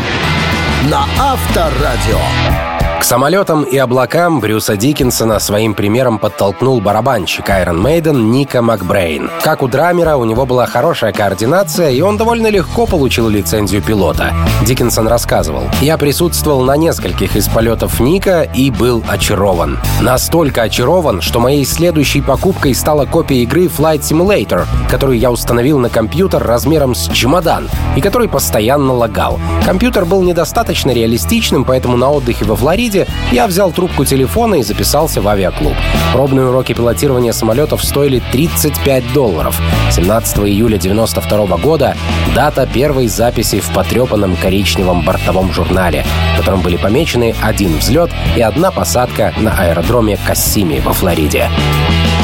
на 0.89 1.05
Авторадио. 1.19 2.72
К 3.03 3.05
самолетам 3.05 3.63
и 3.63 3.77
облакам 3.77 4.39
Брюса 4.39 4.77
Дикинсона 4.77 5.39
своим 5.39 5.73
примером 5.73 6.19
подтолкнул 6.19 6.79
барабанщик 6.79 7.49
Iron 7.49 7.81
Maiden 7.81 8.31
Нико 8.31 8.61
Макбрейн. 8.61 9.29
Как 9.41 9.61
у 9.61 9.67
драмера, 9.67 10.15
у 10.15 10.23
него 10.23 10.45
была 10.45 10.67
хорошая 10.67 11.11
координация, 11.11 11.89
и 11.89 11.99
он 11.99 12.15
довольно 12.15 12.47
легко 12.47 12.85
получил 12.85 13.27
лицензию 13.27 13.81
пилота. 13.81 14.33
Диккенсон 14.65 15.09
рассказывал, 15.09 15.63
«Я 15.81 15.97
присутствовал 15.97 16.61
на 16.61 16.77
нескольких 16.77 17.35
из 17.35 17.49
полетов 17.49 17.99
Ника 17.99 18.43
и 18.43 18.71
был 18.71 19.03
очарован. 19.09 19.79
Настолько 19.99 20.61
очарован, 20.61 21.19
что 21.19 21.41
моей 21.41 21.65
следующей 21.65 22.21
покупкой 22.21 22.73
стала 22.73 23.05
копия 23.05 23.43
игры 23.43 23.65
Flight 23.65 23.99
Simulator, 23.99 24.65
которую 24.89 25.19
я 25.19 25.29
установил 25.29 25.77
на 25.77 25.89
компьютер 25.89 26.41
размером 26.41 26.95
с 26.95 27.09
чемодан 27.09 27.67
и 27.97 28.01
который 28.01 28.29
постоянно 28.29 28.93
лагал. 28.93 29.41
Компьютер 29.65 30.05
был 30.05 30.21
недостаточно 30.21 30.91
реалистичным, 30.91 31.65
поэтому 31.65 31.97
на 31.97 32.09
отдыхе 32.09 32.45
во 32.45 32.55
Флориде 32.55 32.92
Флориде, 32.93 33.07
я 33.31 33.47
взял 33.47 33.71
трубку 33.71 34.05
телефона 34.05 34.55
и 34.55 34.63
записался 34.63 35.21
в 35.21 35.27
авиаклуб. 35.27 35.73
Пробные 36.13 36.47
уроки 36.47 36.73
пилотирования 36.73 37.31
самолетов 37.31 37.83
стоили 37.83 38.21
35 38.31 39.13
долларов. 39.13 39.59
17 39.91 40.39
июля 40.39 40.77
92 40.77 41.57
года— 41.57 41.95
дата 42.35 42.67
первой 42.67 43.07
записи 43.07 43.59
в 43.59 43.69
потрепанном 43.71 44.35
коричневом 44.35 45.03
бортовом 45.03 45.51
журнале, 45.51 46.05
в 46.35 46.37
котором 46.37 46.61
были 46.61 46.77
помечены 46.77 47.35
один 47.41 47.77
взлет 47.77 48.11
и 48.35 48.41
одна 48.41 48.71
посадка 48.71 49.33
на 49.37 49.51
аэродроме 49.51 50.17
Кассими 50.17 50.79
во 50.79 50.93
Флориде. 50.93 51.49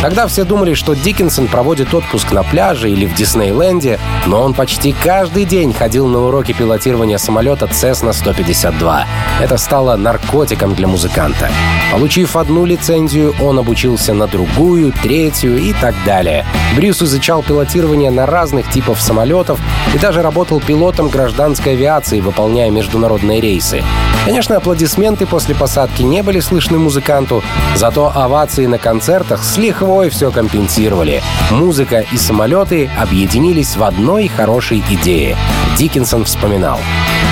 Тогда 0.01 0.27
все 0.27 0.45
думали, 0.45 0.75
что 0.75 0.93
Диккенсон 0.93 1.47
проводит 1.47 1.93
отпуск 1.93 2.31
на 2.31 2.43
пляже 2.43 2.89
или 2.89 3.05
в 3.05 3.15
Диснейленде, 3.15 3.99
но 4.27 4.41
он 4.41 4.53
почти 4.53 4.93
каждый 4.93 5.43
день 5.43 5.73
ходил 5.73 6.07
на 6.07 6.19
уроки 6.19 6.53
пилотирования 6.53 7.17
самолета 7.17 7.65
Cessna 7.65 8.13
152. 8.13 9.05
Это 9.41 9.57
стало 9.57 9.97
наркотиком 9.97 10.58
для 10.67 10.87
музыканта. 10.87 11.49
Получив 11.91 12.35
одну 12.35 12.65
лицензию, 12.65 13.33
он 13.41 13.57
обучился 13.57 14.13
на 14.13 14.27
другую, 14.27 14.91
третью 14.91 15.57
и 15.57 15.73
так 15.73 15.95
далее. 16.05 16.45
Брюс 16.75 17.01
изучал 17.01 17.41
пилотирование 17.41 18.11
на 18.11 18.25
разных 18.25 18.69
типов 18.69 19.01
самолетов 19.01 19.59
и 19.93 19.97
даже 19.97 20.21
работал 20.21 20.59
пилотом 20.59 21.09
гражданской 21.09 21.73
авиации, 21.73 22.19
выполняя 22.19 22.69
международные 22.69 23.41
рейсы. 23.41 23.83
Конечно, 24.25 24.57
аплодисменты 24.57 25.25
после 25.25 25.55
посадки 25.55 26.03
не 26.03 26.21
были 26.21 26.39
слышны 26.39 26.77
музыканту, 26.77 27.41
зато 27.75 28.11
овации 28.13 28.65
на 28.65 28.77
концертах 28.77 29.43
с 29.43 29.57
лихвой 29.57 30.09
все 30.09 30.29
компенсировали. 30.31 31.23
Музыка 31.51 32.05
и 32.11 32.17
самолеты 32.17 32.89
объединились 32.99 33.75
в 33.75 33.83
одной 33.83 34.27
хорошей 34.27 34.83
идее. 34.89 35.37
Диккенсон 35.77 36.25
вспоминал. 36.25 36.79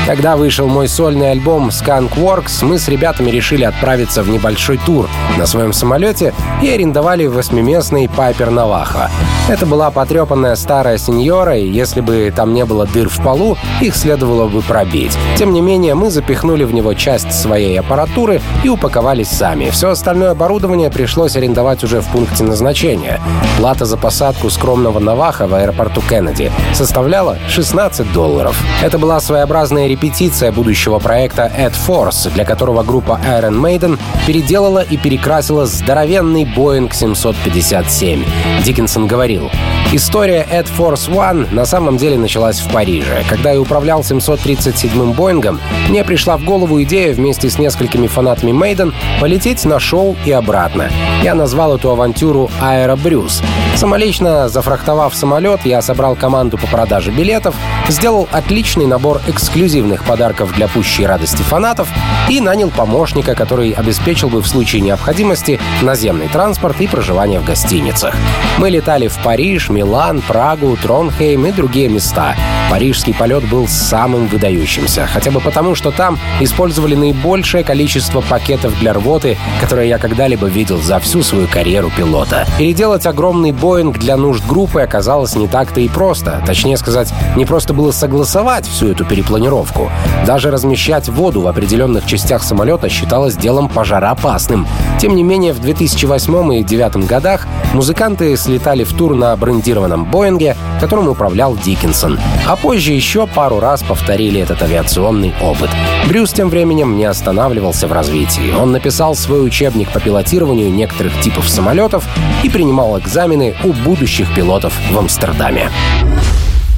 Когда 0.07 0.37
вышел 0.37 0.69
мой 0.69 0.87
сольный 0.87 1.31
альбом 1.31 1.67
Skunk 1.67 2.15
Works, 2.15 2.63
мы 2.63 2.79
с 2.79 2.87
ребятами 2.87 3.16
решили 3.25 3.63
отправиться 3.63 4.23
в 4.23 4.29
небольшой 4.29 4.77
тур 4.77 5.09
на 5.37 5.45
своем 5.45 5.73
самолете 5.73 6.33
и 6.61 6.69
арендовали 6.69 7.25
восьмиместный 7.25 8.09
Пайпер 8.09 8.51
Наваха. 8.51 9.09
Это 9.49 9.65
была 9.65 9.91
потрепанная 9.91 10.55
старая 10.55 10.97
сеньора, 10.97 11.57
и 11.57 11.67
если 11.67 12.01
бы 12.01 12.31
там 12.35 12.53
не 12.53 12.65
было 12.65 12.85
дыр 12.85 13.09
в 13.09 13.23
полу, 13.23 13.57
их 13.81 13.95
следовало 13.95 14.47
бы 14.47 14.61
пробить. 14.61 15.17
Тем 15.37 15.53
не 15.53 15.61
менее, 15.61 15.95
мы 15.95 16.09
запихнули 16.09 16.63
в 16.65 16.73
него 16.73 16.93
часть 16.93 17.31
своей 17.31 17.79
аппаратуры 17.79 18.41
и 18.63 18.69
упаковались 18.69 19.29
сами. 19.29 19.69
Все 19.69 19.89
остальное 19.89 20.31
оборудование 20.31 20.89
пришлось 20.91 21.35
арендовать 21.35 21.83
уже 21.83 22.01
в 22.01 22.07
пункте 22.07 22.43
назначения. 22.43 23.21
Плата 23.57 23.85
за 23.85 23.97
посадку 23.97 24.49
скромного 24.49 24.99
Наваха 24.99 25.47
в 25.47 25.53
аэропорту 25.55 26.01
Кеннеди 26.01 26.51
составляла 26.73 27.37
16 27.47 28.11
долларов. 28.11 28.61
Это 28.83 28.97
была 28.97 29.19
своеобразная 29.19 29.87
репетиция 29.87 30.51
будущего 30.51 30.99
проекта 30.99 31.51
Ad 31.57 31.73
Force, 31.87 32.29
для 32.33 32.43
которого 32.43 32.83
группа 32.83 32.96
Iron 33.05 33.59
Maiden 33.59 33.99
переделала 34.25 34.79
и 34.79 34.97
перекрасила 34.97 35.65
здоровенный 35.65 36.43
Boeing 36.43 36.93
757. 36.93 38.23
Диккенсон 38.63 39.07
говорил, 39.07 39.49
История 39.93 40.45
Ad 40.51 40.67
Force 40.77 41.09
One 41.09 41.53
на 41.53 41.65
самом 41.65 41.95
деле 41.95 42.17
началась 42.17 42.59
в 42.59 42.69
Париже. 42.73 43.23
Когда 43.29 43.53
я 43.53 43.61
управлял 43.61 44.01
737-м 44.01 45.13
Боингом, 45.13 45.61
мне 45.87 46.03
пришла 46.03 46.35
в 46.37 46.43
голову 46.43 46.83
идея 46.83 47.13
вместе 47.13 47.49
с 47.49 47.57
несколькими 47.57 48.07
фанатами 48.07 48.51
Мейден 48.51 48.93
полететь 49.21 49.63
на 49.63 49.79
шоу 49.79 50.17
и 50.25 50.31
обратно. 50.31 50.89
Я 51.23 51.35
назвал 51.35 51.77
эту 51.77 51.89
авантюру 51.89 52.51
«Аэро 52.59 52.97
Брюс». 52.97 53.41
Самолично 53.75 54.49
зафрахтовав 54.49 55.15
самолет, 55.15 55.61
я 55.63 55.81
собрал 55.81 56.15
команду 56.15 56.57
по 56.57 56.67
продаже 56.67 57.11
билетов, 57.11 57.55
сделал 57.87 58.27
отличный 58.31 58.87
набор 58.87 59.21
эксклюзивных 59.27 60.03
подарков 60.03 60.53
для 60.53 60.67
пущей 60.67 61.05
радости 61.05 61.43
фанатов 61.43 61.87
и 62.27 62.41
нанял 62.41 62.71
помощника, 62.71 62.86
который 63.35 63.71
обеспечил 63.71 64.29
бы 64.29 64.41
в 64.41 64.47
случае 64.47 64.81
необходимости 64.81 65.59
наземный 65.81 66.27
транспорт 66.27 66.79
и 66.81 66.87
проживание 66.87 67.39
в 67.39 67.45
гостиницах. 67.45 68.15
Мы 68.57 68.69
летали 68.69 69.07
в 69.07 69.17
Париж, 69.23 69.69
Милан, 69.69 70.21
Прагу, 70.21 70.77
Тронхейм 70.81 71.45
и 71.45 71.51
другие 71.51 71.89
места. 71.89 72.35
Парижский 72.69 73.13
полет 73.13 73.47
был 73.49 73.67
самым 73.67 74.27
выдающимся, 74.27 75.07
хотя 75.07 75.31
бы 75.31 75.39
потому, 75.39 75.73
что 75.73 75.91
там 75.91 76.19
использовали 76.41 76.95
наибольшее 76.95 77.63
количество 77.63 78.21
пакетов 78.21 78.77
для 78.79 78.93
рвоты, 78.93 79.37
которые 79.61 79.87
я 79.87 79.97
когда-либо 79.97 80.47
видел 80.47 80.81
за 80.81 80.99
всю 80.99 81.23
свою 81.23 81.47
карьеру 81.47 81.89
пилота. 81.95 82.45
Переделать 82.57 83.05
огромный 83.05 83.53
Боинг 83.53 83.97
для 83.97 84.17
нужд 84.17 84.45
группы 84.45 84.81
оказалось 84.81 85.35
не 85.35 85.47
так-то 85.47 85.79
и 85.79 85.87
просто. 85.87 86.43
Точнее 86.45 86.77
сказать, 86.77 87.13
не 87.35 87.45
просто 87.45 87.73
было 87.73 87.91
согласовать 87.91 88.67
всю 88.67 88.91
эту 88.91 89.05
перепланировку. 89.05 89.89
Даже 90.25 90.51
размещать 90.51 91.07
воду 91.07 91.41
в 91.41 91.47
определенных 91.47 92.05
частях 92.05 92.43
самолета 92.43 92.76
считалось 92.89 93.35
делом 93.35 93.69
пожароопасным. 93.69 94.67
Тем 94.99 95.15
не 95.15 95.23
менее, 95.23 95.53
в 95.53 95.59
2008 95.59 96.33
и 96.53 96.63
2009 96.63 97.07
годах 97.07 97.47
музыканты 97.73 98.35
слетали 98.37 98.83
в 98.83 98.93
тур 98.93 99.15
на 99.15 99.35
брендированном 99.35 100.05
Боинге, 100.05 100.55
которым 100.79 101.07
управлял 101.07 101.55
Диккенсон. 101.55 102.19
А 102.47 102.55
позже 102.55 102.93
еще 102.93 103.27
пару 103.27 103.59
раз 103.59 103.83
повторили 103.83 104.41
этот 104.41 104.61
авиационный 104.61 105.33
опыт. 105.41 105.69
Брюс 106.07 106.31
тем 106.33 106.49
временем 106.49 106.97
не 106.97 107.05
останавливался 107.05 107.87
в 107.87 107.93
развитии. 107.93 108.53
Он 108.59 108.71
написал 108.71 109.15
свой 109.15 109.45
учебник 109.45 109.89
по 109.91 109.99
пилотированию 109.99 110.71
некоторых 110.71 111.19
типов 111.21 111.49
самолетов 111.49 112.03
и 112.43 112.49
принимал 112.49 112.99
экзамены 112.99 113.55
у 113.63 113.73
будущих 113.73 114.33
пилотов 114.33 114.73
в 114.91 114.97
Амстердаме. 114.97 115.69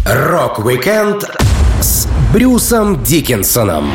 Рок-викенд 0.06 1.30
Брюсом 2.32 3.02
Дикинсоном 3.04 3.90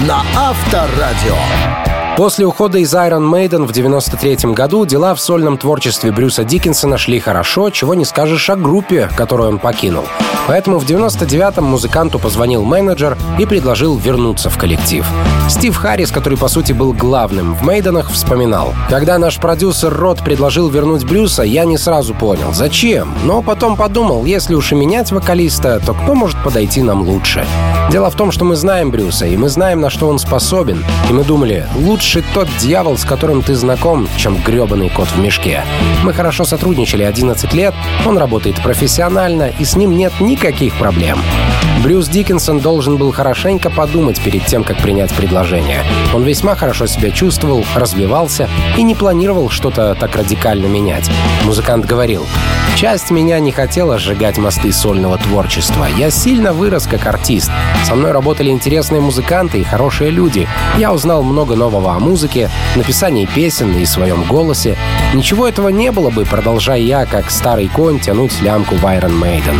на 0.00 0.22
Авторадио. 0.36 1.87
После 2.18 2.44
ухода 2.44 2.78
из 2.78 2.92
Iron 2.94 3.30
Maiden 3.30 3.64
в 3.64 3.70
93 3.70 4.52
году 4.52 4.84
дела 4.84 5.14
в 5.14 5.20
сольном 5.20 5.56
творчестве 5.56 6.10
Брюса 6.10 6.42
Дикинсона 6.42 6.98
шли 6.98 7.20
хорошо, 7.20 7.70
чего 7.70 7.94
не 7.94 8.04
скажешь 8.04 8.50
о 8.50 8.56
группе, 8.56 9.08
которую 9.16 9.50
он 9.50 9.60
покинул. 9.60 10.02
Поэтому 10.48 10.80
в 10.80 10.84
99-м 10.84 11.62
музыканту 11.62 12.18
позвонил 12.18 12.64
менеджер 12.64 13.16
и 13.38 13.46
предложил 13.46 13.96
вернуться 13.96 14.50
в 14.50 14.58
коллектив. 14.58 15.06
Стив 15.48 15.76
Харрис, 15.76 16.10
который 16.10 16.36
по 16.36 16.48
сути 16.48 16.72
был 16.72 16.92
главным 16.92 17.54
в 17.54 17.62
Мейденах, 17.62 18.10
вспоминал. 18.10 18.74
Когда 18.90 19.16
наш 19.18 19.36
продюсер 19.36 19.94
Род 19.94 20.18
предложил 20.18 20.68
вернуть 20.70 21.04
Брюса, 21.04 21.44
я 21.44 21.66
не 21.66 21.78
сразу 21.78 22.14
понял, 22.14 22.52
зачем. 22.52 23.14
Но 23.22 23.42
потом 23.42 23.76
подумал, 23.76 24.24
если 24.24 24.56
уж 24.56 24.72
и 24.72 24.74
менять 24.74 25.12
вокалиста, 25.12 25.80
то 25.86 25.94
кто 25.94 26.16
может 26.16 26.42
подойти 26.42 26.82
нам 26.82 27.02
лучше? 27.02 27.46
Дело 27.92 28.10
в 28.10 28.16
том, 28.16 28.32
что 28.32 28.44
мы 28.44 28.56
знаем 28.56 28.90
Брюса, 28.90 29.26
и 29.26 29.36
мы 29.36 29.48
знаем, 29.48 29.80
на 29.80 29.88
что 29.88 30.08
он 30.08 30.18
способен. 30.18 30.84
И 31.08 31.12
мы 31.12 31.24
думали, 31.24 31.66
лучше 31.76 32.07
лучше 32.08 32.24
тот 32.32 32.48
дьявол, 32.58 32.96
с 32.96 33.04
которым 33.04 33.42
ты 33.42 33.54
знаком, 33.54 34.08
чем 34.16 34.38
гребаный 34.42 34.88
кот 34.88 35.08
в 35.08 35.18
мешке. 35.18 35.62
Мы 36.02 36.14
хорошо 36.14 36.44
сотрудничали 36.46 37.02
11 37.02 37.52
лет, 37.52 37.74
он 38.06 38.16
работает 38.16 38.62
профессионально, 38.62 39.52
и 39.58 39.64
с 39.66 39.76
ним 39.76 39.94
нет 39.94 40.14
никаких 40.18 40.74
проблем. 40.78 41.18
Брюс 41.82 42.08
Диккенсон 42.08 42.58
должен 42.60 42.96
был 42.96 43.12
хорошенько 43.12 43.70
подумать 43.70 44.20
перед 44.20 44.44
тем, 44.46 44.64
как 44.64 44.78
принять 44.78 45.12
предложение. 45.12 45.84
Он 46.14 46.24
весьма 46.24 46.56
хорошо 46.56 46.86
себя 46.86 47.10
чувствовал, 47.10 47.64
развивался 47.76 48.48
и 48.76 48.82
не 48.82 48.94
планировал 48.94 49.48
что-то 49.48 49.94
так 49.94 50.16
радикально 50.16 50.66
менять. 50.66 51.08
Музыкант 51.44 51.86
говорил, 51.86 52.26
«Часть 52.74 53.10
меня 53.10 53.38
не 53.38 53.52
хотела 53.52 53.98
сжигать 53.98 54.38
мосты 54.38 54.72
сольного 54.72 55.18
творчества. 55.18 55.86
Я 55.96 56.10
сильно 56.10 56.52
вырос 56.52 56.86
как 56.86 57.06
артист. 57.06 57.50
Со 57.84 57.94
мной 57.94 58.10
работали 58.10 58.50
интересные 58.50 59.00
музыканты 59.00 59.60
и 59.60 59.64
хорошие 59.64 60.10
люди. 60.10 60.48
Я 60.78 60.92
узнал 60.92 61.22
много 61.22 61.54
нового 61.54 61.97
о 61.98 62.00
музыке, 62.00 62.48
написании 62.76 63.26
песен 63.26 63.76
и 63.76 63.84
своем 63.84 64.22
голосе. 64.22 64.76
Ничего 65.14 65.48
этого 65.48 65.68
не 65.68 65.90
было 65.90 66.10
бы, 66.10 66.24
продолжая 66.24 66.78
я, 66.78 67.04
как 67.04 67.30
старый 67.30 67.68
конь, 67.68 67.98
тянуть 67.98 68.40
лямку 68.40 68.76
в 68.76 68.84
Iron 68.84 69.20
Maiden. 69.20 69.58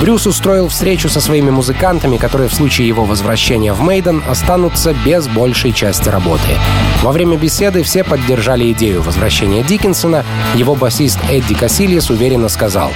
Брюс 0.00 0.26
устроил 0.26 0.68
встречу 0.68 1.08
со 1.08 1.20
своими 1.20 1.50
музыкантами, 1.50 2.16
которые 2.16 2.48
в 2.48 2.54
случае 2.54 2.88
его 2.88 3.04
возвращения 3.04 3.72
в 3.72 3.80
Мейден 3.80 4.22
останутся 4.28 4.94
без 5.04 5.28
большей 5.28 5.72
части 5.72 6.08
работы. 6.08 6.58
Во 7.02 7.12
время 7.12 7.36
беседы 7.36 7.82
все 7.82 8.02
поддержали 8.02 8.72
идею 8.72 9.02
возвращения 9.02 9.62
Диккенсона. 9.62 10.24
Его 10.54 10.74
басист 10.74 11.18
Эдди 11.30 11.54
Кассильес 11.54 12.10
уверенно 12.10 12.48
сказал 12.48 12.90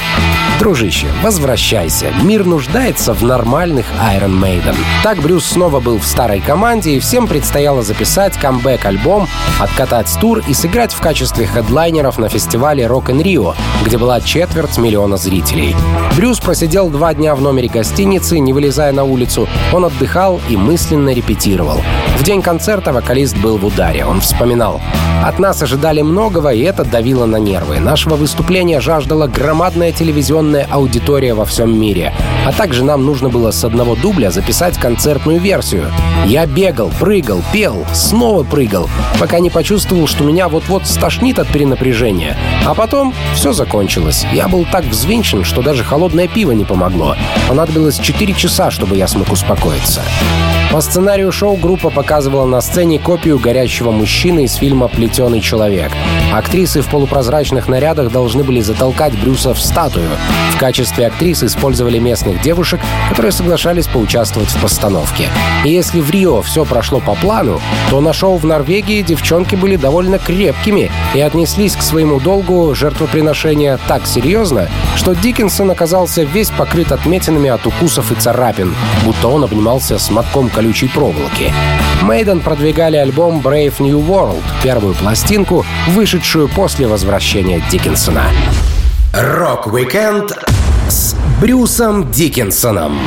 «Дружище, 0.59 1.07
возвращайся. 1.23 2.13
Мир 2.23 2.45
нуждается 2.45 3.13
в 3.13 3.23
нормальных 3.23 3.87
Iron 4.15 4.41
Maiden». 4.41 4.77
Так 5.03 5.19
Брюс 5.19 5.45
снова 5.45 5.81
был 5.81 5.99
в 5.99 6.07
старой 6.07 6.41
команде, 6.41 6.97
и 6.97 7.01
всем 7.01 7.27
предстояло 7.27 7.83
записать 7.83 8.37
камбэк-альбом, 8.39 9.29
откатать 9.61 10.11
тур 10.21 10.43
и 10.49 10.55
сыграть 10.55 10.95
в 10.95 11.01
качестве 11.01 11.47
хедлайнеров 11.47 12.19
на 12.19 12.29
фестивале 12.29 12.85
Rock 12.85 13.07
in 13.07 13.23
Rio, 13.23 13.55
где 13.85 13.99
была 13.99 14.21
четверть 14.21 14.79
миллиона 14.79 15.17
зрителей. 15.19 15.77
Брюс 16.17 16.39
просидел 16.41 16.86
Провел 16.87 16.99
два 16.99 17.15
дня 17.15 17.35
в 17.35 17.41
номере 17.41 17.69
гостиницы, 17.69 18.39
не 18.39 18.53
вылезая 18.53 18.93
на 18.93 19.03
улицу. 19.03 19.49
Он 19.73 19.85
отдыхал 19.85 20.41
и 20.49 20.57
мысленно 20.57 21.13
репетировал. 21.13 21.81
В 22.17 22.23
день 22.23 22.43
концерта 22.43 22.93
вокалист 22.93 23.37
был 23.39 23.59
в 23.59 23.67
ударе. 23.67 24.05
Он 24.05 24.21
вспоминал. 24.21 24.81
«От 25.25 25.39
нас 25.39 25.63
ожидали 25.63 26.03
многого, 26.03 26.53
и 26.53 26.61
это 26.61 26.85
давило 26.85 27.27
на 27.27 27.39
нервы. 27.39 27.81
Нашего 27.81 28.15
выступления 28.15 28.81
жаждала 28.81 29.27
громадная 29.27 29.91
телевизионная 29.91 30.69
аудитория 30.71 31.35
во 31.35 31.45
всем 31.45 31.79
мире. 31.79 32.15
А 32.47 32.53
также 32.53 32.85
нам 32.85 33.05
нужно 33.05 33.29
было 33.29 33.51
с 33.51 33.65
одного 33.65 33.97
дубля 33.97 34.31
записать 34.31 34.79
концертную 34.79 35.41
версию. 35.41 35.87
Я 36.27 36.47
бегал, 36.47 36.93
прыгал, 37.01 37.43
пел, 37.53 37.85
снова 37.93 38.45
прыгал, 38.45 38.89
пока 39.19 39.41
не 39.41 39.51
почувствовал, 39.51 40.07
что 40.07 40.23
меня 40.23 40.49
вот-вот 40.49 40.87
стошнит 40.87 41.39
от 41.39 41.49
перенапряжения. 41.49 42.37
А 42.65 42.75
потом 42.75 43.13
все 43.35 43.53
закончилось. 43.53 44.25
Я 44.33 44.49
был 44.49 44.67
так 44.71 44.85
взвинчен, 44.85 45.45
что 45.45 45.63
даже 45.63 45.83
холодное 45.83 46.29
пиво 46.29 46.53
не 46.53 46.65
помогло 46.65 46.76
помогло. 46.77 47.17
Понадобилось 47.49 47.99
4 47.99 48.35
часа, 48.35 48.71
чтобы 48.71 48.97
я 48.97 49.09
смог 49.09 49.33
успокоиться. 49.33 50.03
По 50.73 50.83
сценарию 50.83 51.33
шоу 51.33 51.57
группа 51.57 51.89
показывала 51.89 52.45
на 52.45 52.61
сцене 52.61 52.99
копию 52.99 53.39
горящего 53.39 53.93
мужчины 53.93 54.45
из 54.45 54.55
фильма 54.57 54.89
«Плетеный 54.89 55.41
человек». 55.41 55.91
Актрисы 56.35 56.83
в 56.83 56.89
полупрозрачных 56.89 57.69
нарядах 57.69 58.13
должны 58.13 58.45
были 58.45 58.61
затолкать 58.61 59.19
Брюса 59.19 59.55
в 59.55 59.61
статую. 59.61 60.11
В 60.53 60.59
качестве 60.59 61.07
актрис 61.07 61.43
использовали 61.43 61.99
местных 61.99 62.43
девушек, 62.43 62.81
которые 63.09 63.33
соглашались 63.33 63.87
поучаствовать 63.87 64.51
в 64.51 64.61
постановке. 64.61 65.29
И 65.65 65.71
если 65.71 66.01
в 66.01 66.11
Рио 66.11 66.43
все 66.43 66.65
прошло 66.65 67.01
по 67.01 67.15
плану, 67.15 67.61
то 67.89 68.01
на 68.01 68.13
шоу 68.13 68.37
в 68.37 68.45
Норвегии 68.45 69.03
девчонки 69.03 69.55
были 69.55 69.77
довольно 69.77 70.19
крепкими 70.19 70.91
и 71.15 71.21
отнеслись 71.21 71.77
к 71.77 71.83
своему 71.83 72.21
долгу 72.21 72.75
жертвоприношения 72.75 73.79
так 73.89 74.07
серьезно, 74.07 74.69
что 74.97 75.15
Диккенсон 75.15 75.71
оказался 75.71 76.23
весь 76.25 76.51
покрыт 76.67 76.91
отметинами 76.91 77.49
от 77.49 77.65
укусов 77.65 78.11
и 78.11 78.17
царапин, 78.17 78.75
будто 79.05 79.29
он 79.29 79.45
обнимался 79.45 79.99
с 79.99 80.11
мотком 80.11 80.49
колючей 80.49 80.89
проволоки. 80.89 81.53
Мейден 82.03 82.41
продвигали 82.41 82.97
альбом 82.97 83.41
Brave 83.41 83.79
New 83.79 84.05
World, 84.05 84.43
первую 84.63 84.95
пластинку, 84.95 85.65
вышедшую 85.89 86.49
после 86.49 86.89
возвращения 86.89 87.63
Диккенсона. 87.71 88.25
Рок-викенд 89.13 90.33
с 90.89 91.15
Брюсом 91.41 92.11
Дикинсоном 92.11 92.99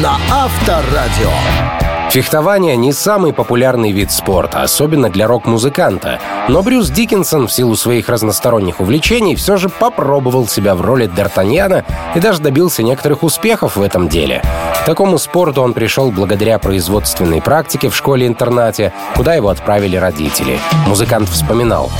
на 0.00 0.16
Авторадио. 0.30 1.81
Фехтование 2.12 2.76
не 2.76 2.92
самый 2.92 3.32
популярный 3.32 3.90
вид 3.90 4.12
спорта, 4.12 4.60
особенно 4.60 5.08
для 5.08 5.26
рок-музыканта. 5.26 6.20
Но 6.46 6.62
Брюс 6.62 6.90
Дикинсон 6.90 7.46
в 7.46 7.52
силу 7.54 7.74
своих 7.74 8.10
разносторонних 8.10 8.80
увлечений 8.80 9.34
все 9.34 9.56
же 9.56 9.70
попробовал 9.70 10.46
себя 10.46 10.74
в 10.74 10.82
роли 10.82 11.06
Д'Артаньяна 11.06 11.84
и 12.14 12.20
даже 12.20 12.42
добился 12.42 12.82
некоторых 12.82 13.22
успехов 13.22 13.76
в 13.76 13.82
этом 13.82 14.10
деле. 14.10 14.42
К 14.82 14.84
такому 14.84 15.16
спорту 15.16 15.62
он 15.62 15.72
пришел 15.72 16.10
благодаря 16.10 16.58
производственной 16.58 17.40
практике 17.40 17.88
в 17.88 17.96
школе-интернате, 17.96 18.92
куда 19.16 19.32
его 19.32 19.48
отправили 19.48 19.96
родители. 19.96 20.58
Музыкант 20.86 21.30
вспоминал. 21.30 21.90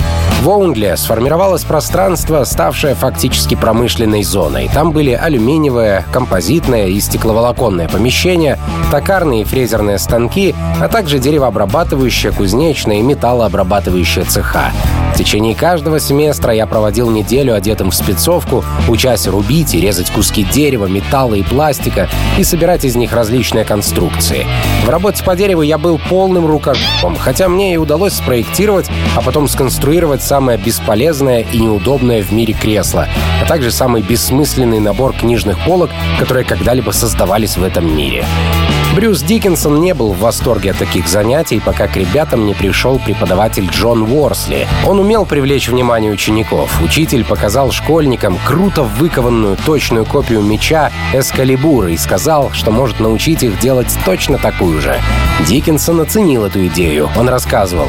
В 0.42 0.50
Оундле 0.50 0.96
сформировалось 0.96 1.62
пространство, 1.62 2.42
ставшее 2.42 2.96
фактически 2.96 3.54
промышленной 3.54 4.24
зоной. 4.24 4.68
Там 4.74 4.90
были 4.90 5.12
алюминиевое, 5.12 6.04
композитное 6.10 6.88
и 6.88 6.98
стекловолоконное 6.98 7.88
помещения, 7.88 8.58
токарные 8.90 9.42
и 9.42 9.44
фрезерные 9.44 9.98
станки, 9.98 10.52
а 10.80 10.88
также 10.88 11.20
деревообрабатывающая, 11.20 12.32
кузнечная 12.32 12.96
и 12.96 13.02
металлообрабатывающая 13.02 14.24
цеха. 14.24 14.72
В 15.14 15.18
течение 15.18 15.54
каждого 15.54 16.00
семестра 16.00 16.54
я 16.54 16.66
проводил 16.66 17.10
неделю 17.10 17.54
одетым 17.54 17.90
в 17.90 17.94
спецовку, 17.94 18.64
учась 18.88 19.28
рубить 19.28 19.74
и 19.74 19.80
резать 19.80 20.10
куски 20.10 20.42
дерева, 20.42 20.86
металла 20.86 21.34
и 21.34 21.42
пластика 21.42 22.08
и 22.38 22.42
собирать 22.42 22.84
из 22.84 22.96
них 22.96 23.12
различные 23.12 23.64
конструкции. 23.64 24.46
В 24.86 24.88
работе 24.88 25.22
по 25.22 25.36
дереву 25.36 25.62
я 25.62 25.76
был 25.76 26.00
полным 26.08 26.46
рукожопом, 26.46 27.14
хотя 27.16 27.48
мне 27.48 27.74
и 27.74 27.76
удалось 27.76 28.14
спроектировать, 28.14 28.90
а 29.14 29.20
потом 29.20 29.48
сконструировать 29.48 30.22
самое 30.32 30.56
бесполезное 30.56 31.44
и 31.52 31.58
неудобное 31.58 32.22
в 32.22 32.32
мире 32.32 32.54
кресло, 32.54 33.06
а 33.42 33.44
также 33.44 33.70
самый 33.70 34.00
бессмысленный 34.00 34.80
набор 34.80 35.12
книжных 35.12 35.62
полок, 35.66 35.90
которые 36.18 36.46
когда-либо 36.46 36.90
создавались 36.90 37.58
в 37.58 37.62
этом 37.62 37.94
мире. 37.94 38.24
Брюс 38.94 39.22
Диккенсон 39.22 39.80
не 39.80 39.94
был 39.94 40.12
в 40.12 40.20
восторге 40.20 40.72
от 40.72 40.78
таких 40.78 41.08
занятий, 41.08 41.60
пока 41.60 41.86
к 41.86 41.96
ребятам 41.96 42.46
не 42.46 42.52
пришел 42.52 42.98
преподаватель 42.98 43.66
Джон 43.70 44.02
Уорсли. 44.02 44.66
Он 44.86 45.00
умел 45.00 45.24
привлечь 45.24 45.68
внимание 45.68 46.12
учеников. 46.12 46.78
Учитель 46.82 47.24
показал 47.24 47.70
школьникам 47.70 48.38
круто 48.46 48.82
выкованную 48.82 49.56
точную 49.64 50.04
копию 50.04 50.42
меча 50.42 50.90
Эскалибура 51.14 51.90
и 51.90 51.96
сказал, 51.96 52.50
что 52.52 52.70
может 52.70 53.00
научить 53.00 53.42
их 53.42 53.58
делать 53.60 53.94
точно 54.04 54.36
такую 54.36 54.80
же. 54.82 54.98
Диккенсон 55.46 56.00
оценил 56.00 56.44
эту 56.44 56.66
идею. 56.66 57.08
Он 57.16 57.30
рассказывал. 57.30 57.88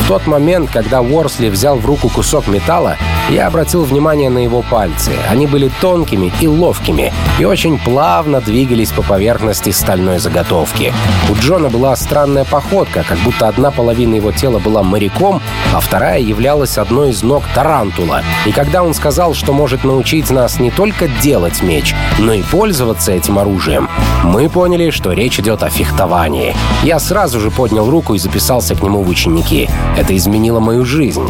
В 0.00 0.08
тот 0.08 0.26
момент, 0.26 0.70
когда 0.72 1.00
Уорсли 1.00 1.48
взял 1.48 1.69
в 1.78 1.86
руку 1.86 2.08
кусок 2.08 2.46
металла, 2.48 2.96
я 3.30 3.46
обратил 3.46 3.84
внимание 3.84 4.28
на 4.28 4.38
его 4.38 4.62
пальцы. 4.62 5.12
Они 5.30 5.46
были 5.46 5.70
тонкими 5.80 6.32
и 6.40 6.48
ловкими, 6.48 7.12
и 7.38 7.44
очень 7.44 7.78
плавно 7.78 8.40
двигались 8.40 8.90
по 8.90 9.02
поверхности 9.02 9.70
стальной 9.70 10.18
заготовки. 10.18 10.92
У 11.30 11.34
Джона 11.34 11.68
была 11.68 11.94
странная 11.94 12.44
походка, 12.44 13.04
как 13.08 13.18
будто 13.18 13.46
одна 13.46 13.70
половина 13.70 14.16
его 14.16 14.32
тела 14.32 14.58
была 14.58 14.82
моряком, 14.82 15.40
а 15.72 15.80
вторая 15.80 16.18
являлась 16.18 16.76
одной 16.76 17.10
из 17.10 17.22
ног 17.22 17.44
тарантула. 17.54 18.22
И 18.46 18.52
когда 18.52 18.82
он 18.82 18.94
сказал, 18.94 19.34
что 19.34 19.52
может 19.52 19.84
научить 19.84 20.30
нас 20.30 20.58
не 20.58 20.70
только 20.70 21.06
делать 21.22 21.62
меч, 21.62 21.94
но 22.18 22.32
и 22.32 22.42
пользоваться 22.42 23.12
этим 23.12 23.38
оружием, 23.38 23.88
мы 24.24 24.48
поняли, 24.48 24.90
что 24.90 25.12
речь 25.12 25.38
идет 25.38 25.62
о 25.62 25.70
фехтовании. 25.70 26.56
Я 26.82 26.98
сразу 26.98 27.38
же 27.38 27.50
поднял 27.50 27.88
руку 27.88 28.14
и 28.14 28.18
записался 28.18 28.74
к 28.74 28.82
нему 28.82 29.02
в 29.02 29.08
ученики. 29.08 29.68
Это 29.96 30.16
изменило 30.16 30.58
мою 30.58 30.84
жизнь. 30.84 31.22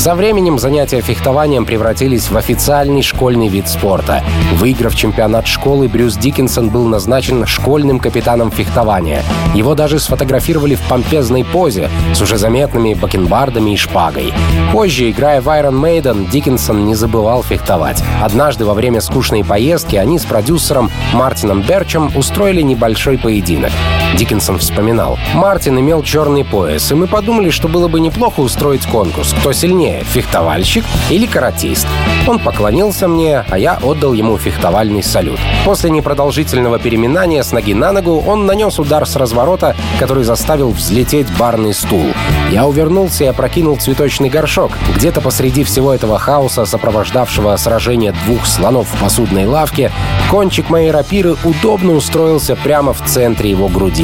Со 0.00 0.14
временем 0.14 0.58
занятия 0.58 1.02
фехтованием 1.02 1.66
превратились 1.66 2.30
в 2.30 2.36
официальный 2.36 3.02
школьный 3.02 3.48
вид 3.48 3.68
спорта. 3.68 4.24
Выиграв 4.54 4.96
чемпионат 4.96 5.46
школы, 5.46 5.88
Брюс 5.88 6.16
Диккенсон 6.16 6.70
был 6.70 6.84
назначен 6.86 7.46
школьным 7.46 7.98
капитаном 7.98 8.50
фехтования. 8.50 9.22
Его 9.54 9.74
даже 9.74 9.98
сфотографировали 9.98 10.74
в 10.74 10.80
помпезной 10.88 11.44
позе 11.44 11.90
с 12.14 12.22
уже 12.22 12.38
заметными 12.38 12.94
бакенбардами 12.94 13.72
и 13.72 13.76
шпагой. 13.76 14.32
Позже, 14.72 15.10
играя 15.10 15.42
в 15.42 15.48
Iron 15.48 15.78
Maiden, 15.78 16.30
Диккенсон 16.30 16.86
не 16.86 16.94
забывал 16.94 17.42
фехтовать. 17.42 18.02
Однажды 18.22 18.64
во 18.64 18.72
время 18.72 19.02
скучной 19.02 19.44
поездки 19.44 19.96
они 19.96 20.18
с 20.18 20.24
продюсером 20.24 20.90
Мартином 21.12 21.60
Берчем 21.60 22.10
устроили 22.16 22.62
небольшой 22.62 23.18
поединок. 23.18 23.72
Диккенсон 24.16 24.58
вспоминал. 24.58 25.18
Мартин 25.34 25.78
имел 25.78 26.02
черный 26.02 26.44
пояс, 26.44 26.90
и 26.90 26.94
мы 26.94 27.06
подумали, 27.06 27.50
что 27.50 27.68
было 27.68 27.88
бы 27.88 28.00
неплохо 28.00 28.40
устроить 28.40 28.86
конкурс. 28.86 29.34
Кто 29.38 29.52
сильнее, 29.52 30.04
фехтовальщик 30.04 30.84
или 31.10 31.26
каратист? 31.26 31.86
Он 32.26 32.38
поклонился 32.38 33.08
мне, 33.08 33.44
а 33.48 33.58
я 33.58 33.78
отдал 33.82 34.12
ему 34.12 34.36
фехтовальный 34.36 35.02
салют. 35.02 35.38
После 35.64 35.90
непродолжительного 35.90 36.78
переминания 36.78 37.42
с 37.42 37.52
ноги 37.52 37.74
на 37.74 37.92
ногу 37.92 38.22
он 38.26 38.46
нанес 38.46 38.78
удар 38.78 39.06
с 39.06 39.16
разворота, 39.16 39.76
который 39.98 40.24
заставил 40.24 40.70
взлететь 40.70 41.26
барный 41.38 41.74
стул. 41.74 42.06
Я 42.50 42.66
увернулся 42.66 43.24
и 43.24 43.28
опрокинул 43.28 43.76
цветочный 43.76 44.28
горшок. 44.28 44.72
Где-то 44.96 45.20
посреди 45.20 45.64
всего 45.64 45.94
этого 45.94 46.18
хаоса, 46.18 46.64
сопровождавшего 46.64 47.56
сражение 47.56 48.14
двух 48.26 48.46
слонов 48.46 48.88
в 48.88 49.00
посудной 49.00 49.46
лавке, 49.46 49.92
кончик 50.30 50.68
моей 50.68 50.90
рапиры 50.90 51.36
удобно 51.44 51.92
устроился 51.92 52.56
прямо 52.56 52.92
в 52.92 53.04
центре 53.04 53.50
его 53.50 53.68
груди. 53.68 53.99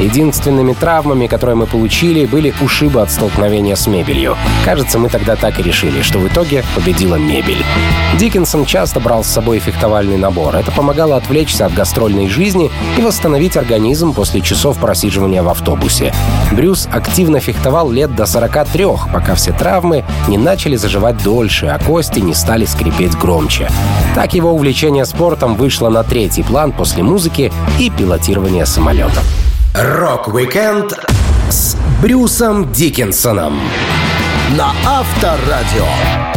Единственными 0.00 0.72
травмами, 0.72 1.26
которые 1.26 1.56
мы 1.56 1.66
получили, 1.66 2.24
были 2.26 2.54
ушибы 2.60 3.02
от 3.02 3.10
столкновения 3.10 3.74
с 3.74 3.86
мебелью. 3.86 4.36
Кажется, 4.64 4.98
мы 4.98 5.08
тогда 5.08 5.36
так 5.36 5.58
и 5.60 5.62
решили, 5.62 6.02
что 6.02 6.18
в 6.18 6.26
итоге 6.26 6.64
победила 6.74 7.16
мебель. 7.16 7.62
Диккенсон 8.18 8.64
часто 8.64 9.00
брал 9.00 9.24
с 9.24 9.28
собой 9.28 9.58
фехтовальный 9.58 10.16
набор. 10.16 10.56
Это 10.56 10.72
помогало 10.72 11.16
отвлечься 11.16 11.66
от 11.66 11.74
гастрольной 11.74 12.28
жизни 12.28 12.70
и 12.98 13.02
восстановить 13.02 13.56
организм 13.56 14.14
после 14.14 14.40
часов 14.40 14.78
просиживания 14.78 15.42
в 15.42 15.48
автобусе. 15.48 16.14
Брюс 16.52 16.88
активно 16.90 17.40
фехтовал 17.40 17.90
лет 17.90 18.14
до 18.14 18.26
43, 18.26 18.86
пока 19.12 19.34
все 19.34 19.52
травмы 19.52 20.04
не 20.28 20.38
начали 20.38 20.76
заживать 20.76 21.22
дольше, 21.22 21.66
а 21.66 21.78
кости 21.78 22.20
не 22.20 22.34
стали 22.34 22.64
скрипеть 22.64 23.16
громче. 23.16 23.68
Так 24.14 24.34
его 24.34 24.50
увлечение 24.50 25.04
спортом 25.04 25.54
вышло 25.54 25.88
на 25.88 26.02
третий 26.02 26.42
план 26.42 26.72
после 26.72 27.02
музыки 27.02 27.52
и 27.78 27.90
пилотирования 27.90 28.64
самолетов. 28.64 29.29
Рок-викенд 29.74 30.98
с 31.48 31.76
Брюсом 32.02 32.72
Дикинсоном 32.72 33.60
на 34.56 34.72
Авторадио. 34.84 36.29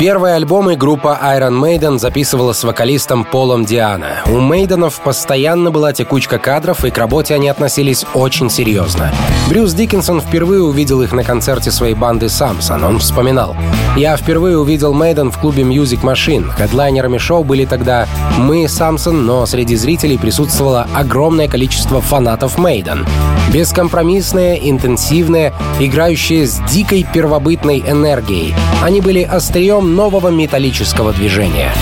Первые 0.00 0.36
альбомы 0.36 0.76
группа 0.76 1.18
Iron 1.22 1.60
Maiden 1.60 1.98
записывала 1.98 2.54
с 2.54 2.64
вокалистом 2.64 3.22
Полом 3.22 3.66
Ди'Анно. 3.66 4.22
У 4.32 4.40
Мейденов 4.40 4.98
постоянно 5.00 5.70
была 5.70 5.92
текучка 5.92 6.38
кадров, 6.38 6.86
и 6.86 6.90
к 6.90 6.96
работе 6.96 7.34
они 7.34 7.50
относились 7.50 8.06
очень 8.14 8.48
серьезно. 8.48 9.12
Брюс 9.50 9.74
Дикинсон 9.74 10.22
впервые 10.22 10.62
увидел 10.62 11.02
их 11.02 11.12
на 11.12 11.22
концерте 11.22 11.70
своей 11.70 11.92
банды 11.92 12.30
«Samson». 12.30 12.82
Он 12.82 12.98
вспоминал. 12.98 13.54
«Я 13.94 14.16
впервые 14.16 14.56
увидел 14.56 14.94
Мейден 14.94 15.30
в 15.30 15.38
клубе 15.38 15.64
Music 15.64 16.00
Machine. 16.00 16.50
Хедлайнерами 16.50 17.18
шоу 17.18 17.44
были 17.44 17.66
тогда 17.66 18.08
мы, 18.38 18.68
Самсон, 18.68 19.26
но 19.26 19.44
среди 19.44 19.76
зрителей 19.76 20.16
присутствовало 20.16 20.86
огромное 20.94 21.46
количество 21.46 22.00
фанатов 22.00 22.56
Мейден. 22.56 23.04
Бескомпромиссные, 23.52 24.70
интенсивные, 24.70 25.52
играющие 25.78 26.46
с 26.46 26.58
дикой 26.70 27.04
первобытной 27.12 27.80
энергией. 27.80 28.54
Они 28.82 29.00
были 29.02 29.22
острием 29.22 29.89
нового 29.90 30.28
металлического 30.28 31.12
движения. 31.12 31.74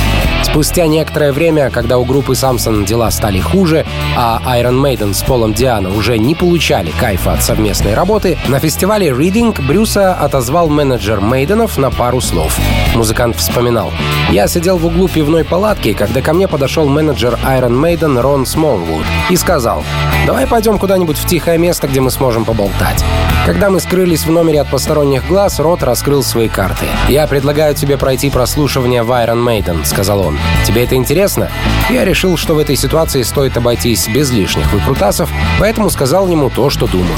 Спустя 0.43 0.87
некоторое 0.87 1.33
время, 1.33 1.71
когда 1.71 1.99
у 1.99 2.05
группы 2.05 2.35
Самсон 2.35 2.85
дела 2.85 3.11
стали 3.11 3.41
хуже, 3.41 3.85
а 4.17 4.41
Iron 4.59 4.81
Maiden 4.81 5.15
с 5.15 5.23
Полом 5.23 5.53
Диана 5.53 5.91
уже 5.91 6.19
не 6.19 6.35
получали 6.35 6.91
кайфа 6.91 7.33
от 7.33 7.43
совместной 7.43 7.95
работы, 7.95 8.39
на 8.49 8.59
фестивале 8.59 9.09
Reading 9.09 9.61
Брюса 9.67 10.15
отозвал 10.15 10.69
менеджер 10.69 11.21
Мейденов 11.21 11.79
на 11.79 11.91
пару 11.91 12.21
слов. 12.21 12.59
Музыкант 12.95 13.37
вспоминал. 13.37 13.93
«Я 14.31 14.49
сидел 14.49 14.79
в 14.79 14.87
углу 14.87 15.09
пивной 15.09 15.45
палатки, 15.45 15.93
когда 15.93 16.21
ко 16.23 16.33
мне 16.33 16.49
подошел 16.49 16.89
менеджер 16.89 17.39
Iron 17.45 17.79
Maiden 17.79 18.21
Рон 18.21 18.47
Смолвуд 18.47 19.05
и 19.31 19.37
сказал, 19.37 19.85
«Давай 20.27 20.47
пойдем 20.47 20.79
куда-нибудь 20.79 21.19
в 21.19 21.27
тихое 21.27 21.59
место, 21.59 21.89
где 21.89 22.01
мы 22.01 22.11
сможем 22.11 22.45
поболтать». 22.45 23.05
Когда 23.47 23.71
мы 23.71 23.81
скрылись 23.81 24.27
в 24.27 24.31
номере 24.31 24.61
от 24.61 24.69
посторонних 24.69 25.27
глаз, 25.27 25.59
Рот 25.59 25.83
раскрыл 25.83 26.23
свои 26.23 26.49
карты. 26.49 26.85
«Я 27.09 27.27
предлагаю 27.27 27.75
тебе 27.75 27.97
пройти 27.97 28.29
прослушивание 28.29 29.03
в 29.03 29.11
Iron 29.11 29.43
Maiden»,— 29.43 29.85
сказал 29.87 30.21
он. 30.21 30.28
«Тебе 30.67 30.85
это 30.85 30.95
интересно?» 30.95 31.51
Я 31.91 32.05
решил, 32.05 32.37
что 32.37 32.55
в 32.55 32.59
этой 32.59 32.77
ситуации 32.77 33.23
стоит 33.23 33.57
обойтись 33.57 34.09
без 34.09 34.31
лишних 34.31 34.73
выкрутасов, 34.73 35.31
поэтому 35.59 35.89
сказал 35.89 36.29
ему 36.29 36.51
то, 36.51 36.69
что 36.69 36.87
думаю. 36.87 37.17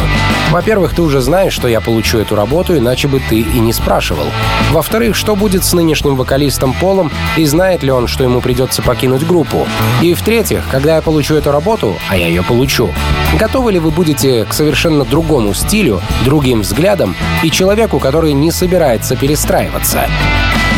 Во-первых, 0.50 0.94
ты 0.94 1.02
уже 1.02 1.20
знаешь, 1.20 1.52
что 1.52 1.68
я 1.68 1.80
получу 1.80 2.18
эту 2.18 2.34
работу, 2.34 2.76
иначе 2.76 3.06
бы 3.06 3.20
ты 3.20 3.40
и 3.40 3.60
не 3.60 3.72
спрашивал. 3.72 4.26
Во-вторых, 4.72 5.14
что 5.14 5.36
будет 5.36 5.64
с 5.64 5.72
нынешним 5.72 6.16
вокалистом 6.16 6.72
Полом, 6.72 7.10
и 7.36 7.44
знает 7.44 7.82
ли 7.82 7.92
он, 7.92 8.08
что 8.08 8.24
ему 8.24 8.40
придется 8.40 8.82
покинуть 8.82 9.26
группу. 9.26 9.66
И 10.02 10.14
в-третьих, 10.14 10.64
когда 10.70 10.96
я 10.96 11.02
получу 11.02 11.34
эту 11.34 11.52
работу, 11.52 11.96
а 12.08 12.16
я 12.16 12.26
ее 12.26 12.42
получу, 12.42 12.90
готовы 13.38 13.72
ли 13.72 13.78
вы 13.78 13.90
будете 13.90 14.44
к 14.44 14.52
совершенно 14.52 15.04
другому 15.04 15.54
стилю, 15.54 16.00
другим 16.24 16.62
взглядам 16.62 17.14
и 17.42 17.50
человеку, 17.50 18.00
который 18.00 18.32
не 18.32 18.50
собирается 18.50 19.16
перестраиваться? 19.16 20.08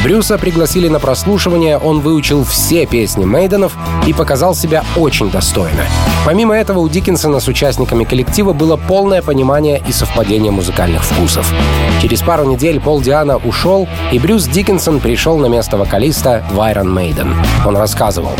Брюса 0.02 0.36
пригласили 0.36 0.88
на 0.88 0.98
прослушивание, 0.98 1.78
он 1.78 2.00
выучил 2.00 2.44
все 2.44 2.86
песни 2.86 3.24
Мейденов 3.24 3.76
и 4.04 4.12
показал 4.12 4.52
себя 4.54 4.84
очень 4.96 5.30
достойно. 5.30 5.84
Помимо 6.26 6.56
этого, 6.56 6.80
у 6.80 6.88
Диккенсона 6.88 7.38
с 7.38 7.46
участниками 7.46 8.02
коллектива 8.02 8.52
было 8.52 8.76
полное 8.76 9.22
понимание 9.22 9.80
и 9.86 9.92
совпадение 9.92 10.50
музыкальных 10.50 11.04
вкусов. 11.04 11.52
Через 12.00 12.20
пару 12.20 12.44
недель 12.44 12.80
Пол 12.80 13.00
Диана 13.00 13.36
ушел, 13.36 13.86
и 14.10 14.18
Брюс 14.18 14.46
Диккенсон 14.48 14.98
пришел 14.98 15.38
на 15.38 15.46
место 15.46 15.76
вокалиста 15.76 16.44
в 16.50 16.58
Maiden. 16.58 17.32
Он 17.64 17.76
рассказывал. 17.76 18.32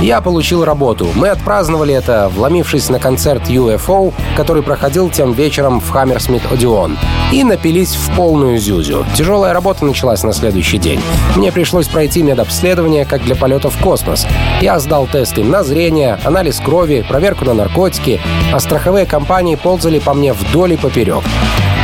Я 0.00 0.22
получил 0.22 0.64
работу. 0.64 1.08
Мы 1.14 1.28
отпраздновали 1.28 1.92
это, 1.92 2.30
вломившись 2.34 2.88
на 2.88 2.98
концерт 2.98 3.50
UFO, 3.50 4.14
который 4.34 4.62
проходил 4.62 5.10
тем 5.10 5.34
вечером 5.34 5.78
в 5.78 5.94
Hammersmith 5.94 6.48
Odeon. 6.50 6.96
И 7.32 7.44
напились 7.44 7.96
в 7.96 8.16
полную 8.16 8.58
зюзю. 8.58 9.04
Тяжелая 9.14 9.52
работа 9.52 9.84
началась 9.84 10.22
на 10.22 10.32
следующий 10.32 10.78
день. 10.78 10.99
Мне 11.36 11.52
пришлось 11.52 11.88
пройти 11.88 12.22
медобследование, 12.22 13.04
как 13.04 13.24
для 13.24 13.36
полета 13.36 13.70
в 13.70 13.78
космос. 13.78 14.26
Я 14.60 14.78
сдал 14.78 15.06
тесты 15.06 15.44
на 15.44 15.62
зрение, 15.62 16.18
анализ 16.24 16.60
крови, 16.60 17.04
проверку 17.08 17.44
на 17.44 17.54
наркотики, 17.54 18.20
а 18.52 18.60
страховые 18.60 19.06
компании 19.06 19.56
ползали 19.56 19.98
по 19.98 20.14
мне 20.14 20.32
вдоль 20.32 20.74
и 20.74 20.76
поперек. 20.76 21.22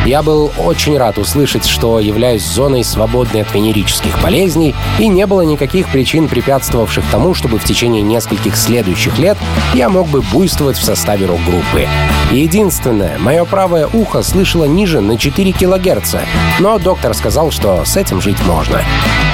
Я 0.07 0.23
был 0.23 0.49
очень 0.57 0.97
рад 0.97 1.17
услышать, 1.17 1.65
что 1.65 1.99
являюсь 1.99 2.41
зоной, 2.41 2.85
свободной 2.85 3.41
от 3.41 3.53
венерических 3.53 4.21
болезней, 4.21 4.73
и 4.99 5.09
не 5.09 5.25
было 5.27 5.41
никаких 5.41 5.89
причин, 5.89 6.29
препятствовавших 6.29 7.03
тому, 7.11 7.33
чтобы 7.33 7.59
в 7.59 7.65
течение 7.65 8.01
нескольких 8.01 8.55
следующих 8.55 9.19
лет 9.19 9.37
я 9.73 9.89
мог 9.89 10.07
бы 10.07 10.21
буйствовать 10.21 10.77
в 10.77 10.83
составе 10.83 11.25
рок-группы. 11.25 11.89
Единственное, 12.31 13.17
мое 13.19 13.43
правое 13.43 13.85
ухо 13.91 14.23
слышало 14.23 14.63
ниже 14.63 15.01
на 15.01 15.17
4 15.17 15.51
килогерца, 15.51 16.21
но 16.61 16.79
доктор 16.79 17.13
сказал, 17.13 17.51
что 17.51 17.83
с 17.83 17.97
этим 17.97 18.21
жить 18.21 18.41
можно. 18.45 18.81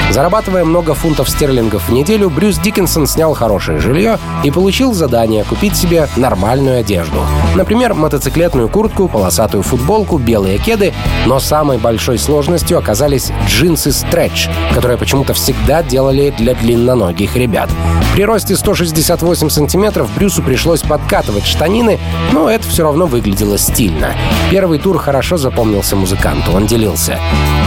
Зарабатывая 0.10 0.64
много 0.64 0.94
фунтов 0.94 1.30
стерлингов 1.30 1.88
в 1.88 1.92
неделю, 1.92 2.30
Брюс 2.30 2.58
Диккенсон 2.60 3.08
снял 3.08 3.34
хорошее 3.34 3.80
жилье 3.80 4.20
и 4.44 4.52
получил 4.52 4.94
задание 4.94 5.44
купить 5.44 5.76
себе 5.76 6.08
нормальную 6.18 6.80
одежду. 6.80 7.22
Например, 7.56 7.94
мотоциклетную 7.94 8.70
куртку, 8.70 9.08
полосатую 9.08 9.64
футболку, 9.64 10.18
белые 10.18 10.60
кеды, 10.64 10.94
но 11.26 11.40
самой 11.40 11.78
большой 11.78 12.18
сложностью 12.18 12.78
оказались 12.78 13.32
джинсы 13.48 13.92
стретч, 13.92 14.50
которые 14.74 14.98
почему-то 14.98 15.34
всегда 15.34 15.84
делали 15.84 16.34
для 16.38 16.54
длинноногих 16.54 17.36
ребят. 17.36 17.70
При 18.14 18.24
росте 18.26 18.56
168 18.56 19.50
сантиметров 19.50 20.10
Брюсу 20.16 20.44
пришлось 20.44 20.82
подкатывать 20.82 21.46
штанины, 21.46 22.00
но 22.32 22.50
это 22.50 22.68
все 22.68 22.84
равно 22.84 23.08
выглядело 23.08 23.58
стильно. 23.58 24.16
Первый 24.52 24.80
тур 24.80 24.98
хорошо 25.00 25.38
запомнился 25.38 25.96
музыканту, 25.96 26.52
он 26.52 26.68
делился. 26.68 27.20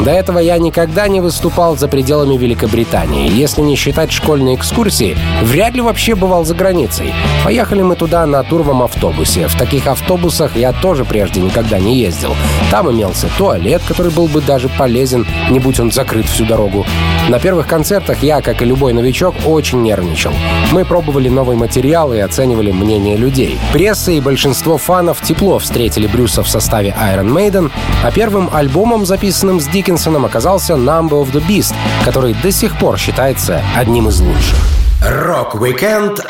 До 0.04 0.11
этого 0.11 0.38
я 0.38 0.59
никогда 0.59 1.09
не 1.09 1.20
выступал 1.20 1.76
за 1.76 1.88
пределами 1.88 2.37
Великобритании. 2.37 3.32
Если 3.32 3.61
не 3.61 3.76
считать 3.76 4.12
школьные 4.12 4.54
экскурсии, 4.54 5.16
вряд 5.42 5.74
ли 5.74 5.80
вообще 5.80 6.14
бывал 6.14 6.44
за 6.44 6.54
границей. 6.54 7.12
Поехали 7.44 7.82
мы 7.82 7.96
туда 7.96 8.24
на 8.26 8.42
турвом 8.42 8.82
автобусе. 8.82 9.48
В 9.48 9.56
таких 9.56 9.87
автобусах 9.87 10.56
я 10.56 10.72
тоже 10.72 11.04
прежде 11.04 11.40
никогда 11.40 11.78
не 11.78 11.98
ездил. 11.98 12.35
Там 12.70 12.86
имелся 12.90 13.29
туалет, 13.38 13.83
который 13.87 14.12
был 14.12 14.27
бы 14.27 14.40
даже 14.40 14.68
полезен, 14.68 15.27
не 15.51 15.59
будь 15.59 15.81
он 15.81 15.90
закрыт 15.90 16.27
всю 16.27 16.44
дорогу. 16.44 16.87
На 17.29 17.38
первых 17.38 17.66
концертах 17.66 18.22
я, 18.22 18.40
как 18.40 18.62
и 18.62 18.64
любой 18.64 18.92
новичок, 18.92 19.35
очень 19.44 19.83
нервничал. 19.83 20.33
Мы 20.72 20.85
пробовали 20.85 21.29
новый 21.29 21.57
материал 21.57 22.12
и 22.12 22.18
оценивали 22.18 22.72
мнение 22.72 23.16
людей. 23.16 23.59
Пресса 23.72 24.12
и 24.12 24.20
большинство 24.20 24.79
фанов 24.79 25.20
тепло 25.22 25.59
встретили 25.59 26.07
Брюса 26.07 26.42
в 26.42 26.49
составе 26.49 26.94
Iron 26.99 27.33
Maiden, 27.33 27.70
а 28.05 28.11
первым 28.11 28.49
альбомом, 28.53 29.07
записанным 29.07 29.61
с 29.61 29.66
Диккенсоном, 29.66 30.25
оказался 30.25 30.75
Number 30.75 31.22
of 31.22 31.33
the 31.33 31.42
Beast, 31.46 31.75
который 32.05 32.35
до 32.42 32.53
сих 32.53 32.79
пор 32.79 32.99
считается 32.99 33.62
одним 33.77 34.09
из 34.09 34.20
лучших. 34.20 34.59
Рок-викенд 35.03 36.25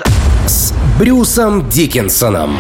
с 0.47 0.73
Брюсом 0.99 1.69
Дикинсоном 1.69 2.57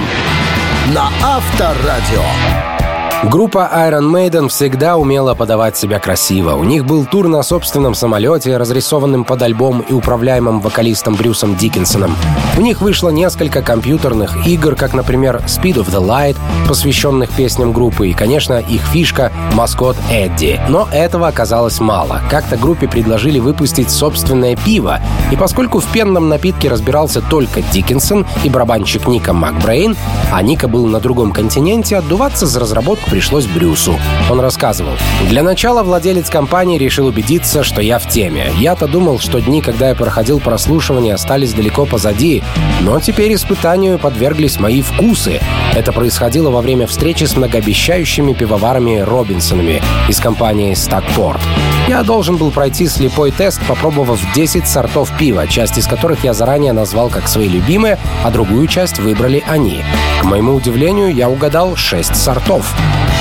на 0.94 1.08
Авторадио. 1.22 2.75
Группа 3.24 3.68
Iron 3.74 4.10
Maiden 4.10 4.48
всегда 4.48 4.98
умела 4.98 5.34
подавать 5.34 5.76
себя 5.76 5.98
красиво. 5.98 6.54
У 6.54 6.64
них 6.64 6.84
был 6.84 7.06
тур 7.06 7.28
на 7.28 7.42
собственном 7.42 7.94
самолете, 7.94 8.56
разрисованным 8.56 9.24
под 9.24 9.40
альбом 9.42 9.80
и 9.80 9.94
управляемым 9.94 10.60
вокалистом 10.60 11.14
Брюсом 11.14 11.56
Дикинсоном. 11.56 12.14
У 12.58 12.60
них 12.60 12.82
вышло 12.82 13.08
несколько 13.08 13.62
компьютерных 13.62 14.46
игр, 14.46 14.76
как, 14.76 14.92
например, 14.92 15.42
Speed 15.46 15.76
of 15.76 15.90
the 15.90 16.06
Light, 16.06 16.36
посвященных 16.68 17.30
песням 17.30 17.72
группы, 17.72 18.08
и, 18.08 18.12
конечно, 18.12 18.60
их 18.60 18.82
фишка— 18.82 19.32
маскот 19.54 19.96
Эдди. 20.10 20.60
Но 20.68 20.86
этого 20.92 21.26
оказалось 21.26 21.80
мало. 21.80 22.20
Как-то 22.30 22.56
группе 22.56 22.86
предложили 22.86 23.38
выпустить 23.38 23.90
собственное 23.90 24.56
пиво, 24.56 25.00
и 25.32 25.36
поскольку 25.36 25.80
в 25.80 25.86
пенном 25.86 26.28
напитке 26.28 26.68
разбирался 26.68 27.22
только 27.22 27.62
Диккенсон 27.62 28.26
и 28.44 28.50
барабанщик 28.50 29.08
Ника 29.08 29.32
Макбрейн, 29.32 29.96
а 30.32 30.42
Ника 30.42 30.68
был 30.68 30.86
на 30.86 31.00
другом 31.00 31.32
континенте, 31.32 31.96
отдуваться 31.96 32.46
за 32.46 32.60
разработку 32.60 33.06
пришлось 33.16 33.46
Брюсу. 33.46 33.98
Он 34.30 34.40
рассказывал. 34.40 34.92
«Для 35.30 35.42
начала 35.42 35.82
владелец 35.82 36.28
компании 36.28 36.76
решил 36.76 37.06
убедиться, 37.06 37.64
что 37.64 37.80
я 37.80 37.98
в 37.98 38.06
теме. 38.06 38.52
Я-то 38.58 38.86
думал, 38.86 39.20
что 39.20 39.40
дни, 39.40 39.62
когда 39.62 39.88
я 39.88 39.94
проходил 39.94 40.38
прослушивание, 40.38 41.14
остались 41.14 41.54
далеко 41.54 41.86
позади, 41.86 42.42
но 42.82 43.00
теперь 43.00 43.34
испытанию 43.34 43.98
подверглись 43.98 44.60
мои 44.60 44.82
вкусы. 44.82 45.40
Это 45.74 45.92
происходило 45.92 46.50
во 46.50 46.60
время 46.60 46.86
встречи 46.86 47.24
с 47.24 47.34
многообещающими 47.38 48.34
пивоварами 48.34 48.98
Робинсонами 48.98 49.80
из 50.10 50.20
компании 50.20 50.74
Стакпорт. 50.74 51.40
Я 51.88 52.02
должен 52.02 52.36
был 52.36 52.50
пройти 52.50 52.86
слепой 52.86 53.30
тест, 53.30 53.62
попробовав 53.66 54.20
10 54.34 54.68
сортов 54.68 55.10
пива, 55.16 55.46
часть 55.46 55.78
из 55.78 55.86
которых 55.86 56.22
я 56.22 56.34
заранее 56.34 56.74
назвал 56.74 57.08
как 57.08 57.28
свои 57.28 57.48
любимые, 57.48 57.98
а 58.24 58.30
другую 58.30 58.66
часть 58.66 58.98
выбрали 58.98 59.42
они. 59.48 59.82
К 60.20 60.24
моему 60.24 60.54
удивлению, 60.54 61.14
я 61.14 61.30
угадал 61.30 61.76
6 61.76 62.14
сортов. 62.14 62.74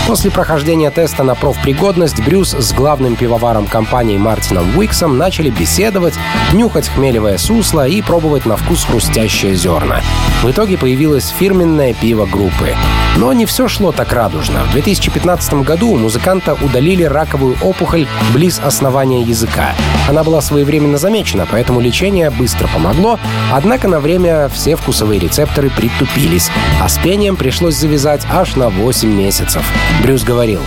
После 0.08 0.30
прохождения 0.30 0.92
теста 0.92 1.24
на 1.24 1.34
профпригодность 1.34 2.24
Брюс 2.24 2.52
с 2.52 2.74
главным 2.74 3.16
пивоваром 3.16 3.66
компании 3.66 4.18
Мартином 4.18 4.78
Уиксом 4.78 5.18
начали 5.18 5.50
беседовать, 5.50 6.14
нюхать 6.54 6.90
хмелевое 6.90 7.40
сусло 7.40 7.88
и 7.88 8.04
пробовать 8.04 8.46
на 8.46 8.56
вкус 8.56 8.86
хрустящие 8.86 9.56
зерна. 9.56 10.02
В 10.44 10.52
итоге 10.52 10.78
появилось 10.78 11.30
фирменное 11.30 11.94
пиво 11.94 12.28
группы. 12.28 12.76
Но 13.18 13.34
не 13.34 13.48
все 13.48 13.68
шло 13.68 13.92
так 13.92 14.14
радужно. 14.14 14.64
В 14.66 14.74
2015 14.74 15.66
году 15.66 15.90
у 15.90 15.98
музыканта 15.98 16.54
удалили 16.54 17.04
раковую 17.04 17.58
опухоль 17.62 18.08
близ 18.34 18.62
основания 18.64 19.24
языка. 19.24 19.74
Она 20.08 20.24
была 20.24 20.42
своевременно 20.42 20.98
замечена, 20.98 21.48
поэтому 21.50 21.80
лечение 21.80 22.30
быстро 22.30 22.68
помогло, 22.68 23.20
однако 23.52 23.88
на 23.88 24.00
время 24.00 24.50
все 24.50 24.76
вкусовые 24.76 25.20
рецепторы 25.20 25.72
притупились, 25.72 26.52
а 26.80 26.90
с 26.90 27.00
пением 27.00 27.38
пришлось 27.38 27.76
завязать 27.76 28.22
аж 28.32 28.56
на 28.56 28.70
8 28.70 29.10
месяцев. 29.10 29.65
Брюс 30.02 30.24
говорил, 30.24 30.62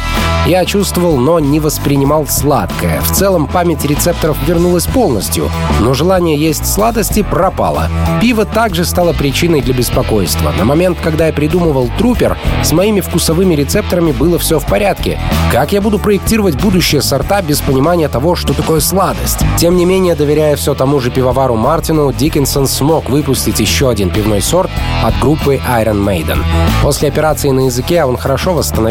«Я 0.46 0.64
чувствовал, 0.64 1.16
но 1.18 1.38
не 1.38 1.60
воспринимал 1.60 2.26
сладкое. 2.26 3.00
В 3.02 3.12
целом 3.12 3.46
память 3.46 3.84
рецепторов 3.84 4.36
вернулась 4.46 4.86
полностью, 4.86 5.50
но 5.80 5.94
желание 5.94 6.38
есть 6.38 6.66
сладости 6.66 7.22
пропало. 7.22 7.88
Пиво 8.20 8.44
также 8.44 8.84
стало 8.84 9.12
причиной 9.12 9.60
для 9.60 9.74
беспокойства. 9.74 10.52
На 10.56 10.64
момент, 10.64 10.98
когда 11.02 11.26
я 11.26 11.32
придумывал 11.32 11.90
трупер, 11.98 12.38
с 12.62 12.72
моими 12.72 13.00
вкусовыми 13.00 13.54
рецепторами 13.54 14.12
было 14.12 14.38
все 14.38 14.58
в 14.58 14.64
порядке. 14.66 15.20
Как 15.52 15.72
я 15.72 15.80
буду 15.80 15.98
проектировать 15.98 16.60
будущие 16.60 17.02
сорта 17.02 17.42
без 17.42 17.60
понимания 17.60 18.08
того, 18.08 18.34
что 18.34 18.54
такое 18.54 18.80
сладость? 18.80 19.44
Тем 19.58 19.76
не 19.76 19.84
менее, 19.84 20.14
доверяя 20.14 20.56
все 20.56 20.74
тому 20.74 20.98
же 21.00 21.10
пивовару 21.10 21.56
Мартину, 21.56 22.12
Диккенсон 22.12 22.66
смог 22.66 23.10
выпустить 23.10 23.60
еще 23.60 23.90
один 23.90 24.10
пивной 24.10 24.40
сорт 24.40 24.70
от 25.02 25.18
группы 25.18 25.60
Iron 25.78 26.04
Maiden. 26.04 26.42
После 26.82 27.08
операции 27.08 27.50
на 27.50 27.66
языке 27.66 28.04
он 28.04 28.16
хорошо 28.16 28.54
восстановился, 28.54 28.87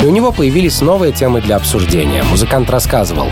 и 0.00 0.06
у 0.06 0.10
него 0.10 0.32
появились 0.32 0.80
новые 0.80 1.12
темы 1.12 1.40
для 1.40 1.56
обсуждения. 1.56 2.22
Музыкант 2.24 2.70
рассказывал. 2.70 3.28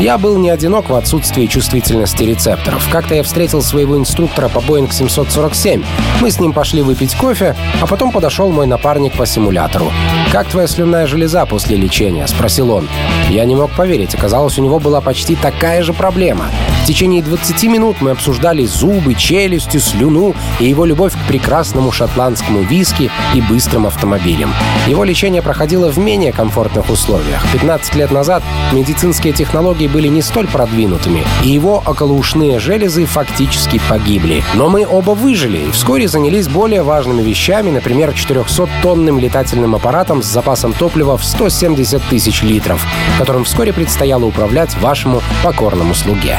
«Я 0.00 0.18
был 0.18 0.38
не 0.38 0.50
одинок 0.50 0.90
в 0.90 0.94
отсутствии 0.94 1.46
чувствительности 1.46 2.24
рецепторов. 2.24 2.88
Как-то 2.90 3.14
я 3.14 3.22
встретил 3.22 3.62
своего 3.62 3.96
инструктора 3.96 4.48
по 4.48 4.58
Boeing 4.58 4.92
747. 4.92 5.82
Мы 6.20 6.30
с 6.30 6.40
ним 6.40 6.52
пошли 6.52 6.82
выпить 6.82 7.14
кофе, 7.14 7.56
а 7.80 7.86
потом 7.86 8.10
подошел 8.10 8.50
мой 8.50 8.66
напарник 8.66 9.14
по 9.14 9.26
симулятору. 9.26 9.92
«Как 10.32 10.48
твоя 10.48 10.66
слюнная 10.66 11.06
железа 11.06 11.46
после 11.46 11.76
лечения?»— 11.76 12.26
спросил 12.28 12.70
он. 12.70 12.88
Я 13.30 13.44
не 13.44 13.54
мог 13.54 13.70
поверить. 13.72 14.14
Оказалось, 14.14 14.58
у 14.58 14.62
него 14.62 14.78
была 14.78 15.00
почти 15.00 15.36
такая 15.36 15.82
же 15.82 15.92
проблема. 15.92 16.46
В 16.84 16.86
течение 16.86 17.22
20 17.22 17.64
минут 17.64 18.02
мы 18.02 18.10
обсуждали 18.10 18.66
зубы, 18.66 19.14
челюсти, 19.14 19.78
слюну 19.78 20.34
и 20.60 20.66
его 20.66 20.84
любовь 20.84 21.14
к 21.14 21.26
прекрасному 21.26 21.90
шотландскому 21.90 22.60
виски 22.60 23.10
и 23.34 23.40
быстрым 23.40 23.86
автомобилям. 23.86 24.52
Его 24.86 25.02
лечение 25.02 25.40
проходило 25.40 25.90
в 25.90 25.96
менее 25.96 26.30
комфортных 26.30 26.90
условиях. 26.90 27.42
15 27.52 27.94
лет 27.94 28.10
назад 28.10 28.42
медицинские 28.72 29.32
технологии 29.32 29.86
были 29.86 30.08
не 30.08 30.20
столь 30.20 30.46
продвинутыми, 30.46 31.24
и 31.42 31.48
его 31.48 31.82
околоушные 31.86 32.58
железы 32.58 33.06
фактически 33.06 33.80
погибли. 33.88 34.44
Но 34.52 34.68
мы 34.68 34.86
оба 34.86 35.12
выжили 35.12 35.68
и 35.68 35.70
вскоре 35.70 36.06
занялись 36.06 36.48
более 36.48 36.82
важными 36.82 37.22
вещами, 37.22 37.70
например, 37.70 38.10
400-тонным 38.10 39.18
летательным 39.18 39.74
аппаратом 39.74 40.22
с 40.22 40.26
запасом 40.26 40.74
топлива 40.74 41.16
в 41.16 41.24
170 41.24 42.02
тысяч 42.10 42.42
литров, 42.42 42.86
которым 43.16 43.44
вскоре 43.44 43.72
предстояло 43.72 44.26
управлять 44.26 44.76
вашему 44.82 45.22
покорному 45.44 45.94
слуге. 45.94 46.38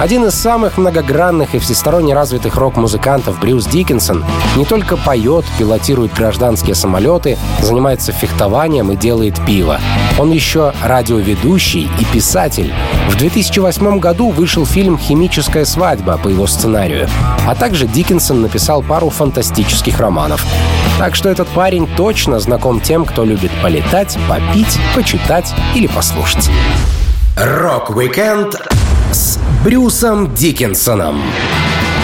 Один 0.00 0.24
из 0.24 0.34
самых 0.34 0.76
многогранных 0.76 1.54
и 1.54 1.60
всесторонне 1.60 2.12
развитых 2.12 2.56
рок-музыкантов 2.56 3.38
Брюс 3.38 3.66
Диккенсон 3.66 4.24
не 4.56 4.64
только 4.64 4.96
поет, 4.96 5.44
пилотирует 5.58 6.12
гражданские 6.12 6.74
самолеты, 6.74 7.38
занимается 7.60 8.10
фехтованием 8.10 8.90
и 8.90 8.96
делает 8.96 9.38
пиво. 9.46 9.78
Он 10.18 10.32
еще 10.32 10.72
радиоведущий 10.82 11.88
и 12.00 12.04
писатель. 12.06 12.74
В 13.10 13.16
2008 13.16 14.00
году 14.00 14.30
вышел 14.30 14.66
фильм 14.66 14.98
«Химическая 14.98 15.64
свадьба» 15.64 16.18
по 16.18 16.26
его 16.26 16.48
сценарию, 16.48 17.08
а 17.46 17.54
также 17.54 17.86
Диккенсон 17.86 18.42
написал 18.42 18.82
пару 18.82 19.08
фантастических 19.08 20.00
романов. 20.00 20.44
Так 20.98 21.14
что 21.14 21.28
этот 21.28 21.46
парень 21.46 21.86
точно 21.96 22.40
знаком 22.40 22.80
тем, 22.80 23.04
кто 23.04 23.24
любит 23.24 23.52
полетать, 23.62 24.18
попить, 24.28 24.80
почитать 24.96 25.54
или 25.76 25.86
послушать. 25.86 26.50
Рок-викенд 27.44 28.54
с 29.10 29.36
Брюсом 29.64 30.32
Дикинсоном 30.32 31.20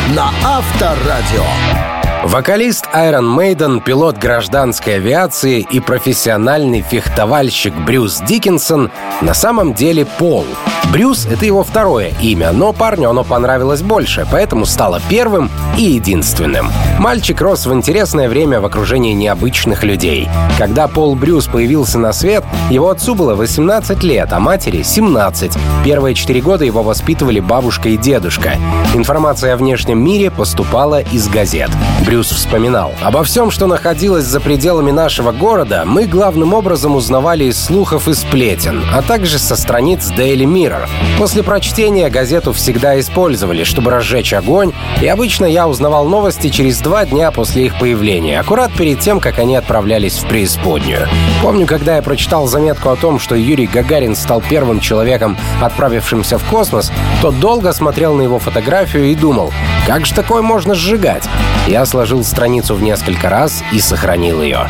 на 0.09 0.33
Авторадио. 0.45 1.98
Вокалист 2.29 2.85
Iron 2.93 3.35
Maiden, 3.39 3.83
пилот 3.83 4.19
гражданской 4.19 4.97
авиации 4.97 5.67
и 5.71 5.81
профессиональный 5.81 6.83
фехтовальщик 6.83 7.73
Брюс 7.75 8.21
Дикинсон 8.21 8.91
на 9.23 9.33
самом 9.33 9.73
деле 9.73 10.05
Пол. 10.05 10.45
Брюс— 10.93 11.27
это 11.31 11.47
его 11.47 11.65
второе 11.65 12.13
имя, 12.21 12.53
но 12.53 12.75
парню 12.75 13.11
оно 13.11 13.25
понравилось 13.25 13.83
больше, 13.83 14.27
поэтому 14.31 14.67
стало 14.67 15.01
первым 15.09 15.51
и 15.77 15.83
единственным. 15.83 16.69
Мальчик 16.99 17.41
рос 17.41 17.67
в 17.67 17.73
интересное 17.73 18.29
время 18.29 18.61
в 18.61 18.67
окружении 18.67 19.13
необычных 19.13 19.83
людей. 19.83 20.29
Когда 20.59 20.87
Пол 20.87 21.15
Брюс 21.15 21.47
появился 21.47 21.99
на 21.99 22.13
свет, 22.13 22.45
его 22.71 22.91
отцу 22.91 23.15
было 23.15 23.35
18 23.35 24.03
лет, 24.03 24.33
а 24.33 24.41
матери— 24.41 24.83
17. 24.85 25.57
Первые 25.85 26.15
четыре 26.15 26.41
года 26.41 26.65
его 26.65 26.83
воспитывали 26.83 27.41
бабушка 27.41 27.91
и 27.91 27.97
дедушка. 27.97 28.53
Информация 28.95 29.55
о 29.55 29.57
внешнем 29.57 30.03
мире 30.03 30.31
поступала 30.31 31.01
из 31.01 31.29
газет. 31.29 31.71
Брюс 32.07 32.18
Брюс 32.19 32.33
вспоминал. 32.33 32.97
«Обо 33.01 33.23
всем, 33.23 33.53
что 33.53 33.69
находилось 33.69 34.25
за 34.25 34.41
пределами 34.41 34.91
нашего 34.91 35.31
города, 35.31 35.85
мы 35.87 36.05
главным 36.05 36.53
образом 36.53 36.97
узнавали 36.97 37.45
из 37.45 37.63
слухов 37.63 38.09
и 38.09 38.15
сплетен, 38.15 38.83
а 38.93 39.03
также 39.03 39.39
со 39.39 39.55
страниц 39.55 40.11
Daily 40.11 40.43
Mirror. 40.43 40.89
После 41.17 41.45
прочтения 41.45 42.11
газету 42.11 42.53
всегда 42.53 42.99
использовали, 42.99 43.63
чтобы 43.63 43.93
разжечь 43.93 44.33
огонь, 44.33 44.73
и 45.01 45.07
обычно 45.07 45.45
я 45.45 45.69
узнавал 45.69 46.09
новости 46.09 46.49
через 46.49 46.81
два 46.81 47.05
дня 47.05 47.31
после 47.31 47.67
их 47.67 47.79
появления, 47.79 48.41
аккурат 48.41 48.73
перед 48.73 48.99
тем, 48.99 49.21
как 49.21 49.39
они 49.39 49.55
отправлялись 49.55 50.19
в 50.19 50.27
преисподнюю. 50.27 51.07
Помню, 51.41 51.69
когда 51.69 51.95
я 51.95 52.03
прочитал 52.03 52.49
заметку 52.49 52.89
о 52.89 52.97
том, 52.97 53.21
что 53.21 53.37
Юрий 53.37 53.69
Гагарин 53.69 54.17
стал 54.17 54.41
первым 54.41 54.81
человеком, 54.81 55.37
отправившимся 55.63 56.37
в 56.39 56.45
космос, 56.51 56.91
то 57.23 57.31
долго 57.31 57.73
смотрел 57.73 58.15
на 58.15 58.23
его 58.23 58.41
фотографию 58.41 59.05
и 59.05 59.15
думал, 59.15 59.53
как 59.87 60.05
же 60.05 60.15
такое 60.15 60.43
можно 60.43 60.75
сжигать? 60.75 61.29
Я 61.69 61.85
сложил 61.85 62.08
страницу 62.25 62.75
в 62.75 62.83
несколько 62.83 63.29
раз 63.29 63.63
и 63.73 63.81
сохранил 63.81 64.43
ее. 64.43 64.69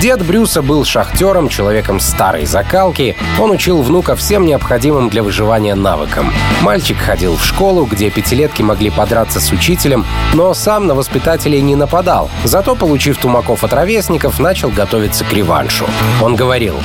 Дед 0.00 0.24
Брюса 0.24 0.62
был 0.62 0.84
шахтером, 0.84 1.48
человеком 1.48 2.00
старой 2.00 2.46
закалки. 2.46 3.16
Он 3.38 3.50
учил 3.50 3.82
внука 3.82 4.16
всем 4.16 4.46
необходимым 4.46 5.10
для 5.10 5.22
выживания 5.22 5.74
навыкам. 5.74 6.32
Мальчик 6.62 6.96
ходил 6.96 7.36
в 7.36 7.44
школу, 7.44 7.84
где 7.84 8.08
пятилетки 8.08 8.62
могли 8.62 8.88
подраться 8.90 9.40
с 9.40 9.50
учителем, 9.52 10.06
но 10.32 10.54
сам 10.54 10.86
на 10.86 10.94
воспитателей 10.94 11.60
не 11.60 11.76
нападал. 11.76 12.30
Зато, 12.44 12.76
получив 12.76 13.18
тумаков 13.18 13.62
от 13.64 13.72
ровесников, 13.72 14.38
начал 14.38 14.70
готовиться 14.70 15.24
к 15.24 15.32
реваншу. 15.32 15.86
Он 16.22 16.34
говорил, 16.34 16.76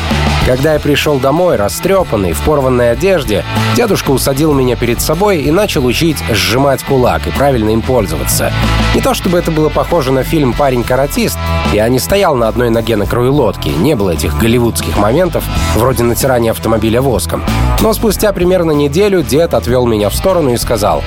«Когда 0.45 0.73
я 0.73 0.79
пришел 0.79 1.17
домой, 1.17 1.55
растрепанный, 1.55 2.33
в 2.33 2.41
порванной 2.41 2.91
одежде, 2.91 3.43
дедушка 3.75 4.11
усадил 4.11 4.53
меня 4.53 4.75
перед 4.75 5.01
собой 5.01 5.41
и 5.41 5.51
начал 5.51 5.85
учить 5.85 6.17
сжимать 6.31 6.83
кулак 6.83 7.27
и 7.27 7.31
правильно 7.31 7.71
им 7.71 7.81
пользоваться. 7.81 8.51
Не 8.93 9.01
то 9.01 9.13
чтобы 9.13 9.39
это 9.39 9.51
было 9.51 9.69
похоже 9.69 10.11
на 10.11 10.23
фильм 10.23 10.53
«Парень-каратист», 10.53 11.37
я 11.73 11.87
не 11.89 11.99
стоял 11.99 12.35
на 12.35 12.47
одной 12.47 12.69
ноге 12.69 12.95
на 12.95 13.05
краю 13.05 13.33
лодки, 13.33 13.69
не 13.69 13.95
было 13.95 14.11
этих 14.11 14.37
голливудских 14.37 14.97
моментов, 14.97 15.43
вроде 15.75 16.03
натирания 16.03 16.51
автомобиля 16.51 17.01
воском. 17.01 17.43
Но 17.81 17.93
спустя 17.93 18.31
примерно 18.31 18.71
неделю 18.71 19.21
дед 19.21 19.53
отвел 19.53 19.85
меня 19.85 20.09
в 20.09 20.15
сторону 20.15 20.53
и 20.53 20.57
сказал, 20.57 21.03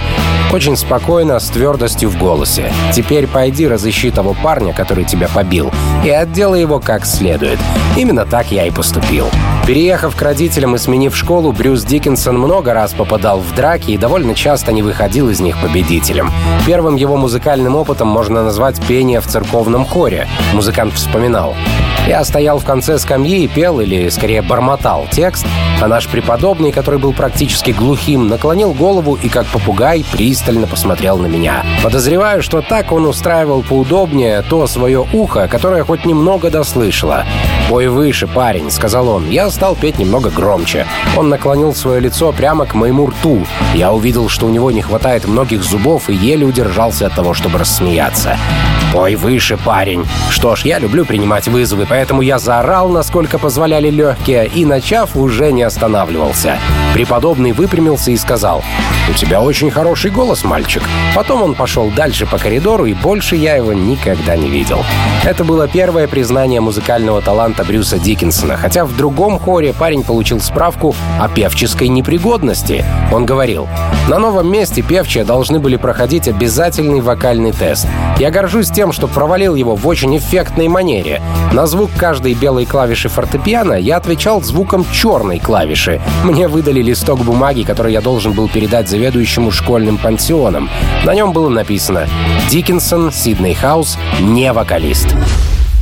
очень 0.53 0.77
спокойно, 0.77 1.39
с 1.39 1.49
твердостью 1.51 2.09
в 2.09 2.19
голосе. 2.19 2.73
«Теперь 2.93 3.27
пойди 3.27 3.69
разыщи 3.69 4.11
того 4.11 4.35
парня, 4.35 4.73
который 4.73 5.05
тебя 5.05 5.29
побил, 5.29 5.71
и 6.05 6.11
отделай 6.11 6.61
его 6.61 6.81
как 6.81 7.05
следует». 7.05 7.59
Именно 7.97 8.25
так 8.25 8.51
я 8.53 8.67
и 8.67 8.71
поступил. 8.71 9.27
Переехав 9.69 10.17
к 10.17 10.23
родителям 10.23 10.77
и 10.77 10.79
сменив 10.79 11.15
школу, 11.15 11.53
Брюс 11.53 11.85
Диккенсон 11.85 12.39
много 12.39 12.73
раз 12.73 12.95
попадал 12.95 13.41
в 13.41 13.55
драки 13.55 13.91
и 13.91 13.99
довольно 13.99 14.35
часто 14.35 14.73
не 14.73 14.81
выходил 14.81 15.29
из 15.29 15.41
них 15.41 15.61
победителем. 15.61 16.31
Первым 16.65 16.97
его 16.97 17.19
музыкальным 17.19 17.77
опытом 17.77 18.09
можно 18.09 18.43
назвать 18.43 18.81
пение 18.87 19.21
в 19.21 19.27
церковном 19.27 19.85
хоре. 19.85 20.27
Музыкант 20.55 20.95
вспоминал. 20.95 21.55
Я 22.07 22.25
стоял 22.25 22.59
в 22.59 22.65
конце 22.65 22.99
скамьи 22.99 23.45
и 23.45 23.49
пел, 23.49 23.81
или 23.81 24.09
скорее 24.09 24.41
бормотал 24.41 25.07
текст, 25.11 25.45
а 25.83 25.87
наш 25.87 26.09
преподобный, 26.09 26.73
который 26.73 26.99
был 26.99 27.13
практически 27.13 27.73
глухим, 27.73 28.29
наклонил 28.29 28.73
голову 28.73 29.19
и 29.23 29.29
как 29.29 29.45
попугай 29.49 30.03
пристально 30.11 30.67
посмотрел 30.67 31.19
на 31.19 31.27
меня. 31.27 31.67
Подозреваю, 31.83 32.43
что 32.43 32.63
так 32.63 32.91
он 32.93 33.05
устраивал 33.05 33.63
поудобнее 33.63 34.41
то 34.41 34.67
свое 34.67 35.07
ухо, 35.13 35.47
которое 35.49 35.85
хоть 35.85 36.07
немного 36.07 36.49
дослышало. 36.51 37.27
«Пой 37.69 37.89
выше, 37.89 38.27
парень»,— 38.27 38.71
сказал 38.71 39.11
он. 39.11 39.29
Я 39.29 39.51
стал 39.59 39.75
петь 39.75 39.99
немного 39.99 40.31
громче. 40.31 40.87
Он 41.17 41.31
наклонил 41.31 41.75
свое 41.75 41.99
лицо 41.99 42.31
прямо 42.31 42.65
к 42.65 42.75
моему 42.75 43.09
рту. 43.09 43.45
Я 43.75 43.93
увидел, 43.93 44.29
что 44.29 44.47
у 44.47 44.51
него 44.51 44.71
не 44.71 44.83
хватает 44.83 45.27
многих 45.27 45.65
зубов 45.65 46.09
и 46.09 46.15
еле 46.15 46.47
удержался 46.47 47.09
от 47.09 47.15
того, 47.15 47.35
чтобы 47.35 47.59
рассмеяться. 47.59 48.39
«Пой 48.99 49.15
выше, 49.15 49.57
парень!» 49.57 50.05
Что 50.29 50.57
ж, 50.57 50.63
я 50.63 50.81
люблю 50.81 51.05
принимать 51.05 51.47
вызовы, 51.47 51.87
поэтому 51.89 52.21
я 52.21 52.41
заорал, 52.41 52.89
насколько 52.89 53.39
позволяли 53.39 53.91
легкие, 53.91 54.49
и, 54.49 54.65
начав, 54.65 55.15
уже 55.15 55.53
не 55.53 55.63
останавливался. 55.63 56.59
Преподобный 56.95 57.53
выпрямился 57.53 58.11
и 58.11 58.17
сказал, 58.17 58.65
«У 59.09 59.13
тебя 59.13 59.41
очень 59.41 59.71
хороший 59.71 60.11
голос, 60.11 60.43
мальчик». 60.43 60.83
Потом 61.15 61.43
он 61.43 61.55
пошел 61.55 61.91
дальше 61.91 62.27
по 62.27 62.39
коридору, 62.39 62.87
и 62.87 62.95
больше 62.95 63.37
я 63.37 63.55
его 63.55 63.73
никогда 63.73 64.37
не 64.37 64.49
видел. 64.49 64.85
Это 65.25 65.45
было 65.45 65.69
первое 65.69 66.09
признание 66.09 66.61
музыкального 66.61 67.23
таланта 67.23 67.65
Брюса 67.65 68.01
Диккенсона, 68.01 68.57
хотя 68.57 68.85
в 68.85 68.97
другом 68.97 69.39
хоре 69.39 69.73
парень 69.73 70.03
получил 70.03 70.41
справку 70.41 70.97
о 71.21 71.29
певческой 71.29 71.87
непригодности. 71.87 72.85
Он 73.13 73.27
говорил, 73.27 73.69
«На 74.09 74.19
новом 74.19 74.51
месте 74.51 74.83
певчие 74.83 75.25
должны 75.25 75.61
были 75.61 75.77
проходить 75.77 76.27
обязательный 76.27 77.01
вокальный 77.01 77.53
тест. 77.53 77.87
Я 78.19 78.33
горжусь 78.33 78.71
тем, 78.71 78.88
что 78.93 79.07
провалил 79.07 79.55
его 79.55 79.75
в 79.77 79.87
очень 79.87 80.17
эффектной 80.17 80.69
манере. 80.69 81.23
На 81.53 81.67
звук 81.67 81.91
каждой 81.97 82.35
белой 82.35 82.67
клавиши 82.67 83.09
фортепиано 83.09 83.75
я 83.75 83.97
отвечал 83.97 84.43
звуком 84.43 84.87
черной 84.93 85.39
клавиши. 85.39 86.01
Мне 86.25 86.49
выдали 86.49 86.83
листок 86.83 87.21
бумаги, 87.21 87.63
который 87.63 87.93
я 87.93 88.01
должен 88.01 88.33
был 88.33 88.49
передать 88.49 88.89
заведующему 88.89 89.51
школьным 89.51 89.99
пансионом. 89.99 90.69
На 91.05 91.15
нем 91.15 91.33
было 91.33 91.49
написано 91.49 92.09
«Дикинсон, 92.51 93.13
Сидней 93.13 93.55
Хаус, 93.55 93.99
не 94.21 94.53
вокалист». 94.53 95.15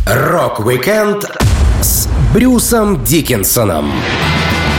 Рок-викенд 0.06 1.30
с 1.80 2.08
Брюсом 2.32 3.02
Дикинсоном 3.02 3.90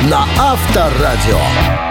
на 0.10 0.26
Авторадио. 0.38 1.87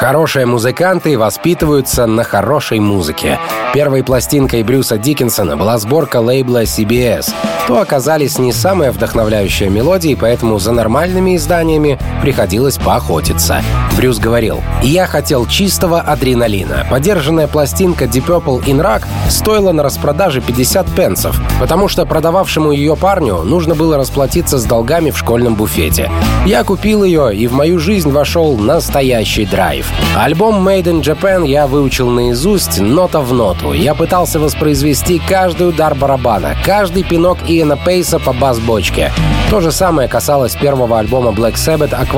Хорошие 0.00 0.44
музыканты 0.44 1.18
воспитываются 1.18 2.06
на 2.06 2.22
хорошей 2.22 2.80
музыке. 2.80 3.38
Первой 3.72 4.04
пластинкой 4.04 4.62
Брюса 4.62 4.98
Дикинсона 4.98 5.56
была 5.56 5.78
сборка 5.78 6.20
лейбла 6.20 6.62
CBS. 6.62 7.32
То 7.66 7.80
оказались 7.80 8.38
не 8.38 8.52
самые 8.52 8.90
вдохновляющие 8.90 9.68
мелодии, 9.68 10.14
поэтому 10.14 10.58
за 10.58 10.72
нормальными 10.72 11.36
изданиями 11.36 11.98
приходилось 12.22 12.78
поохотиться. 12.78 13.62
Брюс 13.96 14.18
говорил, 14.18 14.62
«Я 14.82 15.06
хотел 15.06 15.46
чистого 15.46 16.00
адреналина. 16.00 16.86
Подержанная 16.90 17.48
пластинка 17.48 18.04
Deep 18.04 18.26
Purple 18.26 18.64
in 18.64 18.80
Rock 18.80 19.02
стоила 19.28 19.72
на 19.72 19.82
распродаже 19.82 20.40
50 20.40 20.86
пенсов, 20.94 21.40
потому 21.58 21.88
что 21.88 22.06
продававшему 22.06 22.70
ее 22.70 22.96
парню 22.96 23.38
нужно 23.42 23.74
было 23.74 23.96
расплатиться 23.96 24.58
с 24.58 24.64
долгами 24.64 25.10
в 25.10 25.18
школьном 25.18 25.54
буфете. 25.54 26.10
Я 26.44 26.62
купил 26.62 27.02
ее, 27.02 27.34
и 27.34 27.46
в 27.46 27.52
мою 27.52 27.78
жизнь 27.78 28.10
вошел 28.10 28.56
настоящий 28.56 29.44
драйв. 29.44 29.85
Альбом 30.16 30.66
Made 30.66 30.84
in 30.84 31.02
Japan 31.02 31.46
я 31.46 31.66
выучил 31.66 32.08
наизусть, 32.08 32.80
нота 32.80 33.20
в 33.20 33.32
ноту. 33.32 33.72
Я 33.72 33.94
пытался 33.94 34.40
воспроизвести 34.40 35.18
каждый 35.18 35.68
удар 35.68 35.94
барабана, 35.94 36.56
каждый 36.64 37.02
пинок 37.02 37.38
Иэна 37.46 37.76
Пейса 37.76 38.18
по 38.18 38.32
бас-бочке. 38.32 39.12
То 39.50 39.60
же 39.60 39.70
самое 39.70 40.08
касалось 40.08 40.56
первого 40.56 40.98
альбома 40.98 41.30
Black 41.30 41.54
Sabbath 41.54 41.92
от 41.94 42.08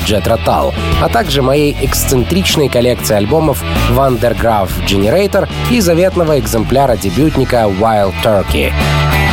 Jet 0.00 0.24
Rotal, 0.24 0.74
а 1.02 1.08
также 1.08 1.42
моей 1.42 1.76
эксцентричной 1.80 2.68
коллекции 2.68 3.16
альбомов 3.16 3.62
Vandergraaf 3.90 4.68
Generator 4.86 5.48
и 5.70 5.80
заветного 5.80 6.38
экземпляра 6.38 6.96
дебютника 6.96 7.66
Wild 7.80 8.14
Turkey. 8.22 8.72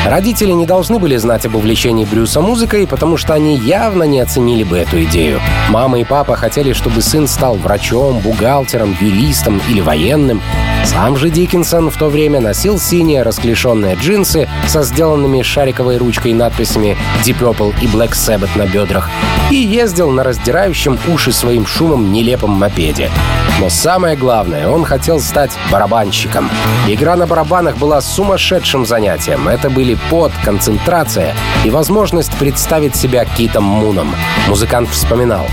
Родители 0.05 0.51
не 0.51 0.67
должны 0.67 0.99
были 0.99 1.17
знать 1.17 1.47
об 1.47 1.55
увлечении 1.55 2.05
Брюса 2.05 2.39
музыкой, 2.39 2.85
потому 2.85 3.17
что 3.17 3.33
они 3.33 3.57
явно 3.57 4.03
не 4.03 4.19
оценили 4.19 4.63
бы 4.63 4.77
эту 4.77 5.03
идею. 5.05 5.41
Мама 5.69 5.99
и 5.99 6.03
папа 6.03 6.35
хотели, 6.35 6.73
чтобы 6.73 7.01
сын 7.01 7.27
стал 7.27 7.55
врачом, 7.55 8.19
бухгалтером, 8.19 8.95
юристом 9.01 9.59
или 9.67 9.81
военным. 9.81 10.43
Сам 10.83 11.17
же 11.17 11.31
Диккенсон 11.31 11.89
в 11.89 11.97
то 11.97 12.09
время 12.09 12.39
носил 12.39 12.77
синие 12.77 13.23
расклешенные 13.23 13.95
джинсы 13.95 14.47
со 14.67 14.83
сделанными 14.83 15.41
шариковой 15.41 15.97
ручкой 15.97 16.33
надписями 16.33 16.95
Deep 17.23 17.39
Purple 17.39 17.73
и 17.81 17.87
Black 17.87 18.11
Sabbath 18.11 18.55
на 18.55 18.67
бедрах 18.67 19.09
и 19.49 19.55
ездил 19.55 20.11
на 20.11 20.23
раздирающем 20.23 20.99
уши 21.11 21.31
своим 21.31 21.65
шумом 21.65 22.11
нелепом 22.11 22.51
мопеде. 22.51 23.09
Но 23.59 23.69
самое 23.69 24.15
главное, 24.15 24.67
он 24.67 24.83
хотел 24.83 25.19
стать 25.19 25.51
барабанщиком. 25.71 26.49
Игра 26.87 27.15
на 27.15 27.25
барабанах 27.25 27.77
была 27.77 28.01
сумасшедшим 28.01 28.85
занятием. 28.85 29.47
Это 29.47 29.69
были 29.69 29.94
пот, 30.09 30.31
концентрация 30.43 31.33
и 31.63 31.69
возможность 31.69 32.31
представить 32.37 32.95
себя 32.95 33.25
Китом 33.25 33.63
Муном. 33.63 34.13
Музыкант 34.47 34.89
вспоминал. 34.89 35.45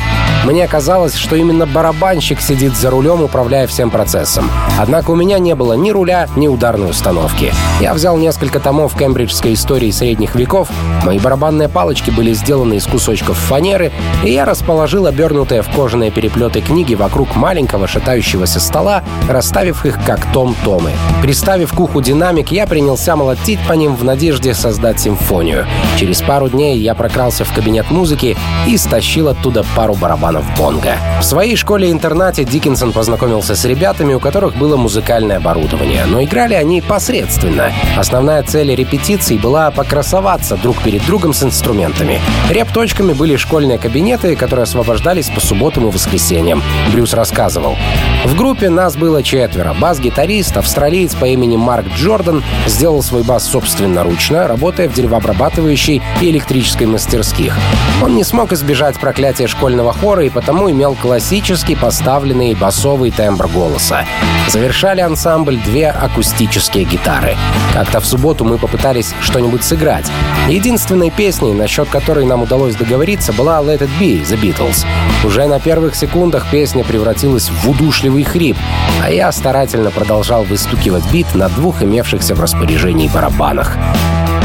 Мне 0.44 0.66
казалось, 0.66 1.14
что 1.14 1.36
именно 1.36 1.66
барабанщик 1.66 2.40
сидит 2.40 2.76
за 2.76 2.90
рулем, 2.90 3.22
управляя 3.22 3.68
всем 3.68 3.90
процессом. 3.90 4.50
Однако 4.76 5.12
у 5.12 5.14
меня 5.14 5.38
не 5.38 5.54
было 5.54 5.74
ни 5.74 5.92
руля, 5.92 6.28
ни 6.34 6.48
ударной 6.48 6.90
установки. 6.90 7.54
Я 7.80 7.94
взял 7.94 8.16
несколько 8.16 8.58
томов 8.58 8.98
кембриджской 8.98 9.54
истории 9.54 9.92
средних 9.92 10.34
веков, 10.34 10.68
мои 11.04 11.20
барабанные 11.20 11.68
палочки 11.68 12.10
были 12.10 12.32
сделаны 12.32 12.74
из 12.74 12.86
кусочков 12.86 13.36
фанеры, 13.36 13.92
и 14.24 14.32
я 14.32 14.44
расположил 14.44 15.06
обернутые 15.06 15.62
в 15.62 15.70
кожаные 15.70 16.10
переплеты 16.10 16.60
книги 16.60 16.94
вокруг 16.94 17.36
маленького 17.36 17.86
шатающегося 17.86 18.58
стола, 18.58 19.04
расставив 19.28 19.86
их 19.86 20.04
как 20.04 20.26
том-томы. 20.32 20.90
Приставив 21.22 21.72
к 21.72 21.78
уху 21.78 22.00
динамик, 22.00 22.50
я 22.50 22.66
принялся 22.66 23.14
молотить 23.14 23.60
по 23.68 23.74
ним 23.74 23.94
в 23.94 24.02
надежде 24.02 24.31
создать 24.54 25.00
симфонию. 25.00 25.66
Через 25.98 26.22
пару 26.22 26.48
дней 26.48 26.78
я 26.78 26.94
прокрался 26.94 27.44
в 27.44 27.52
кабинет 27.52 27.90
музыки 27.90 28.36
и 28.66 28.76
стащил 28.76 29.28
оттуда 29.28 29.64
пару 29.76 29.94
барабанов 29.94 30.44
бонга. 30.56 30.96
В 31.20 31.24
своей 31.24 31.56
школе-интернате 31.56 32.44
Диккенсон 32.44 32.92
познакомился 32.92 33.54
с 33.54 33.64
ребятами, 33.64 34.14
у 34.14 34.20
которых 34.20 34.56
было 34.56 34.76
музыкальное 34.76 35.36
оборудование, 35.36 36.04
но 36.06 36.22
играли 36.22 36.54
они 36.54 36.80
посредственно. 36.80 37.72
Основная 37.96 38.42
цель 38.42 38.74
репетиций 38.74 39.38
была 39.38 39.70
покрасоваться 39.70 40.56
друг 40.56 40.82
перед 40.82 41.04
другом 41.04 41.34
с 41.34 41.42
инструментами. 41.42 42.20
Реп-точками 42.50 43.12
были 43.12 43.36
школьные 43.36 43.78
кабинеты, 43.78 44.36
которые 44.36 44.64
освобождались 44.64 45.28
по 45.28 45.40
субботам 45.40 45.88
и 45.88 45.90
воскресеньям. 45.90 46.62
Брюс 46.92 47.12
рассказывал. 47.12 47.76
В 48.24 48.36
группе 48.36 48.70
нас 48.70 48.96
было 48.96 49.22
четверо. 49.22 49.74
Бас-гитарист, 49.78 50.56
австралиец 50.56 51.14
по 51.14 51.26
имени 51.26 51.56
Марк 51.56 51.86
Джордан, 51.96 52.42
сделал 52.66 53.02
свой 53.02 53.22
бас 53.22 53.44
собственноручно, 53.44 54.12
работая 54.30 54.88
в 54.88 54.94
деревообрабатывающей 54.94 56.02
и 56.20 56.30
электрической 56.30 56.86
мастерских. 56.86 57.56
Он 58.02 58.14
не 58.14 58.24
смог 58.24 58.52
избежать 58.52 58.98
проклятия 58.98 59.46
школьного 59.46 59.92
хора 59.92 60.24
и 60.24 60.30
потому 60.30 60.70
имел 60.70 60.94
классический 60.94 61.76
поставленный 61.76 62.54
басовый 62.54 63.10
тембр 63.10 63.48
голоса. 63.48 64.04
Завершали 64.48 65.00
ансамбль 65.00 65.58
две 65.58 65.88
акустические 65.88 66.84
гитары. 66.84 67.36
Как-то 67.72 68.00
в 68.00 68.06
субботу 68.06 68.44
мы 68.44 68.58
попытались 68.58 69.14
что-нибудь 69.20 69.64
сыграть. 69.64 70.06
Единственной 70.48 71.10
песней, 71.10 71.52
насчет 71.52 71.88
которой 71.88 72.24
нам 72.24 72.42
удалось 72.42 72.74
договориться, 72.74 73.32
была 73.32 73.58
«Let 73.60 73.80
It 73.80 73.90
Be» 74.00 74.22
The 74.22 74.40
Beatles. 74.40 74.84
Уже 75.24 75.46
на 75.46 75.60
первых 75.60 75.94
секундах 75.94 76.46
песня 76.50 76.84
превратилась 76.84 77.50
в 77.50 77.70
удушливый 77.70 78.24
хрип, 78.24 78.56
а 79.02 79.10
я 79.10 79.30
старательно 79.32 79.90
продолжал 79.90 80.44
выстукивать 80.44 81.10
бит 81.10 81.34
на 81.34 81.48
двух 81.48 81.82
имевшихся 81.82 82.34
в 82.34 82.40
распоряжении 82.40 83.08
барабанах. 83.08 83.76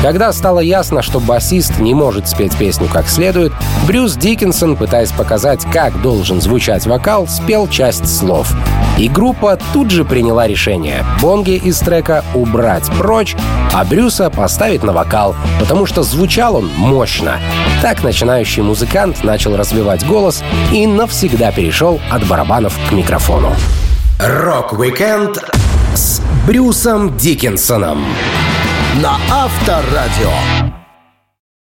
Когда 0.02 0.32
стало 0.32 0.60
ясно, 0.60 1.02
что 1.02 1.20
басист 1.20 1.80
не 1.80 1.94
может 1.94 2.28
спеть 2.28 2.56
песню 2.56 2.88
как 2.88 3.08
следует, 3.08 3.52
Брюс 3.88 4.16
Диккенсон, 4.16 4.76
пытаясь 4.76 5.12
показать, 5.12 5.66
как 5.72 6.02
должен 6.02 6.40
звучать 6.40 6.86
вокал, 6.86 7.28
спел 7.28 7.68
часть 7.68 8.08
слов. 8.16 8.52
И 8.98 9.10
группа 9.10 9.60
тут 9.74 9.92
же 9.92 10.06
приняла 10.06 10.48
решение 10.48 11.04
Бонги 11.22 11.56
из 11.56 11.80
трека 11.80 12.24
убрать 12.34 12.90
прочь, 12.98 13.36
а 13.74 13.84
Брюса 13.84 14.30
поставить 14.30 14.84
на 14.84 14.94
вокал, 14.94 15.36
потому 15.60 15.86
что 15.86 16.04
звучал 16.04 16.56
он 16.56 16.70
мощно. 16.78 17.40
Так 17.82 18.04
начинающий 18.04 18.64
музыкант 18.64 19.24
начал 19.24 19.56
развивать 19.56 20.06
голос 20.06 20.44
и 20.72 20.88
навсегда 20.88 21.52
перешел 21.52 22.00
от 22.10 22.26
барабанов 22.26 22.78
к 22.90 22.92
микрофону. 22.92 23.54
Рок-викенд 24.20 25.44
с 25.94 26.22
Брюсом 26.48 27.16
Дикинсоном 27.18 28.06
на 29.02 29.20
Авторадио. 29.30 30.67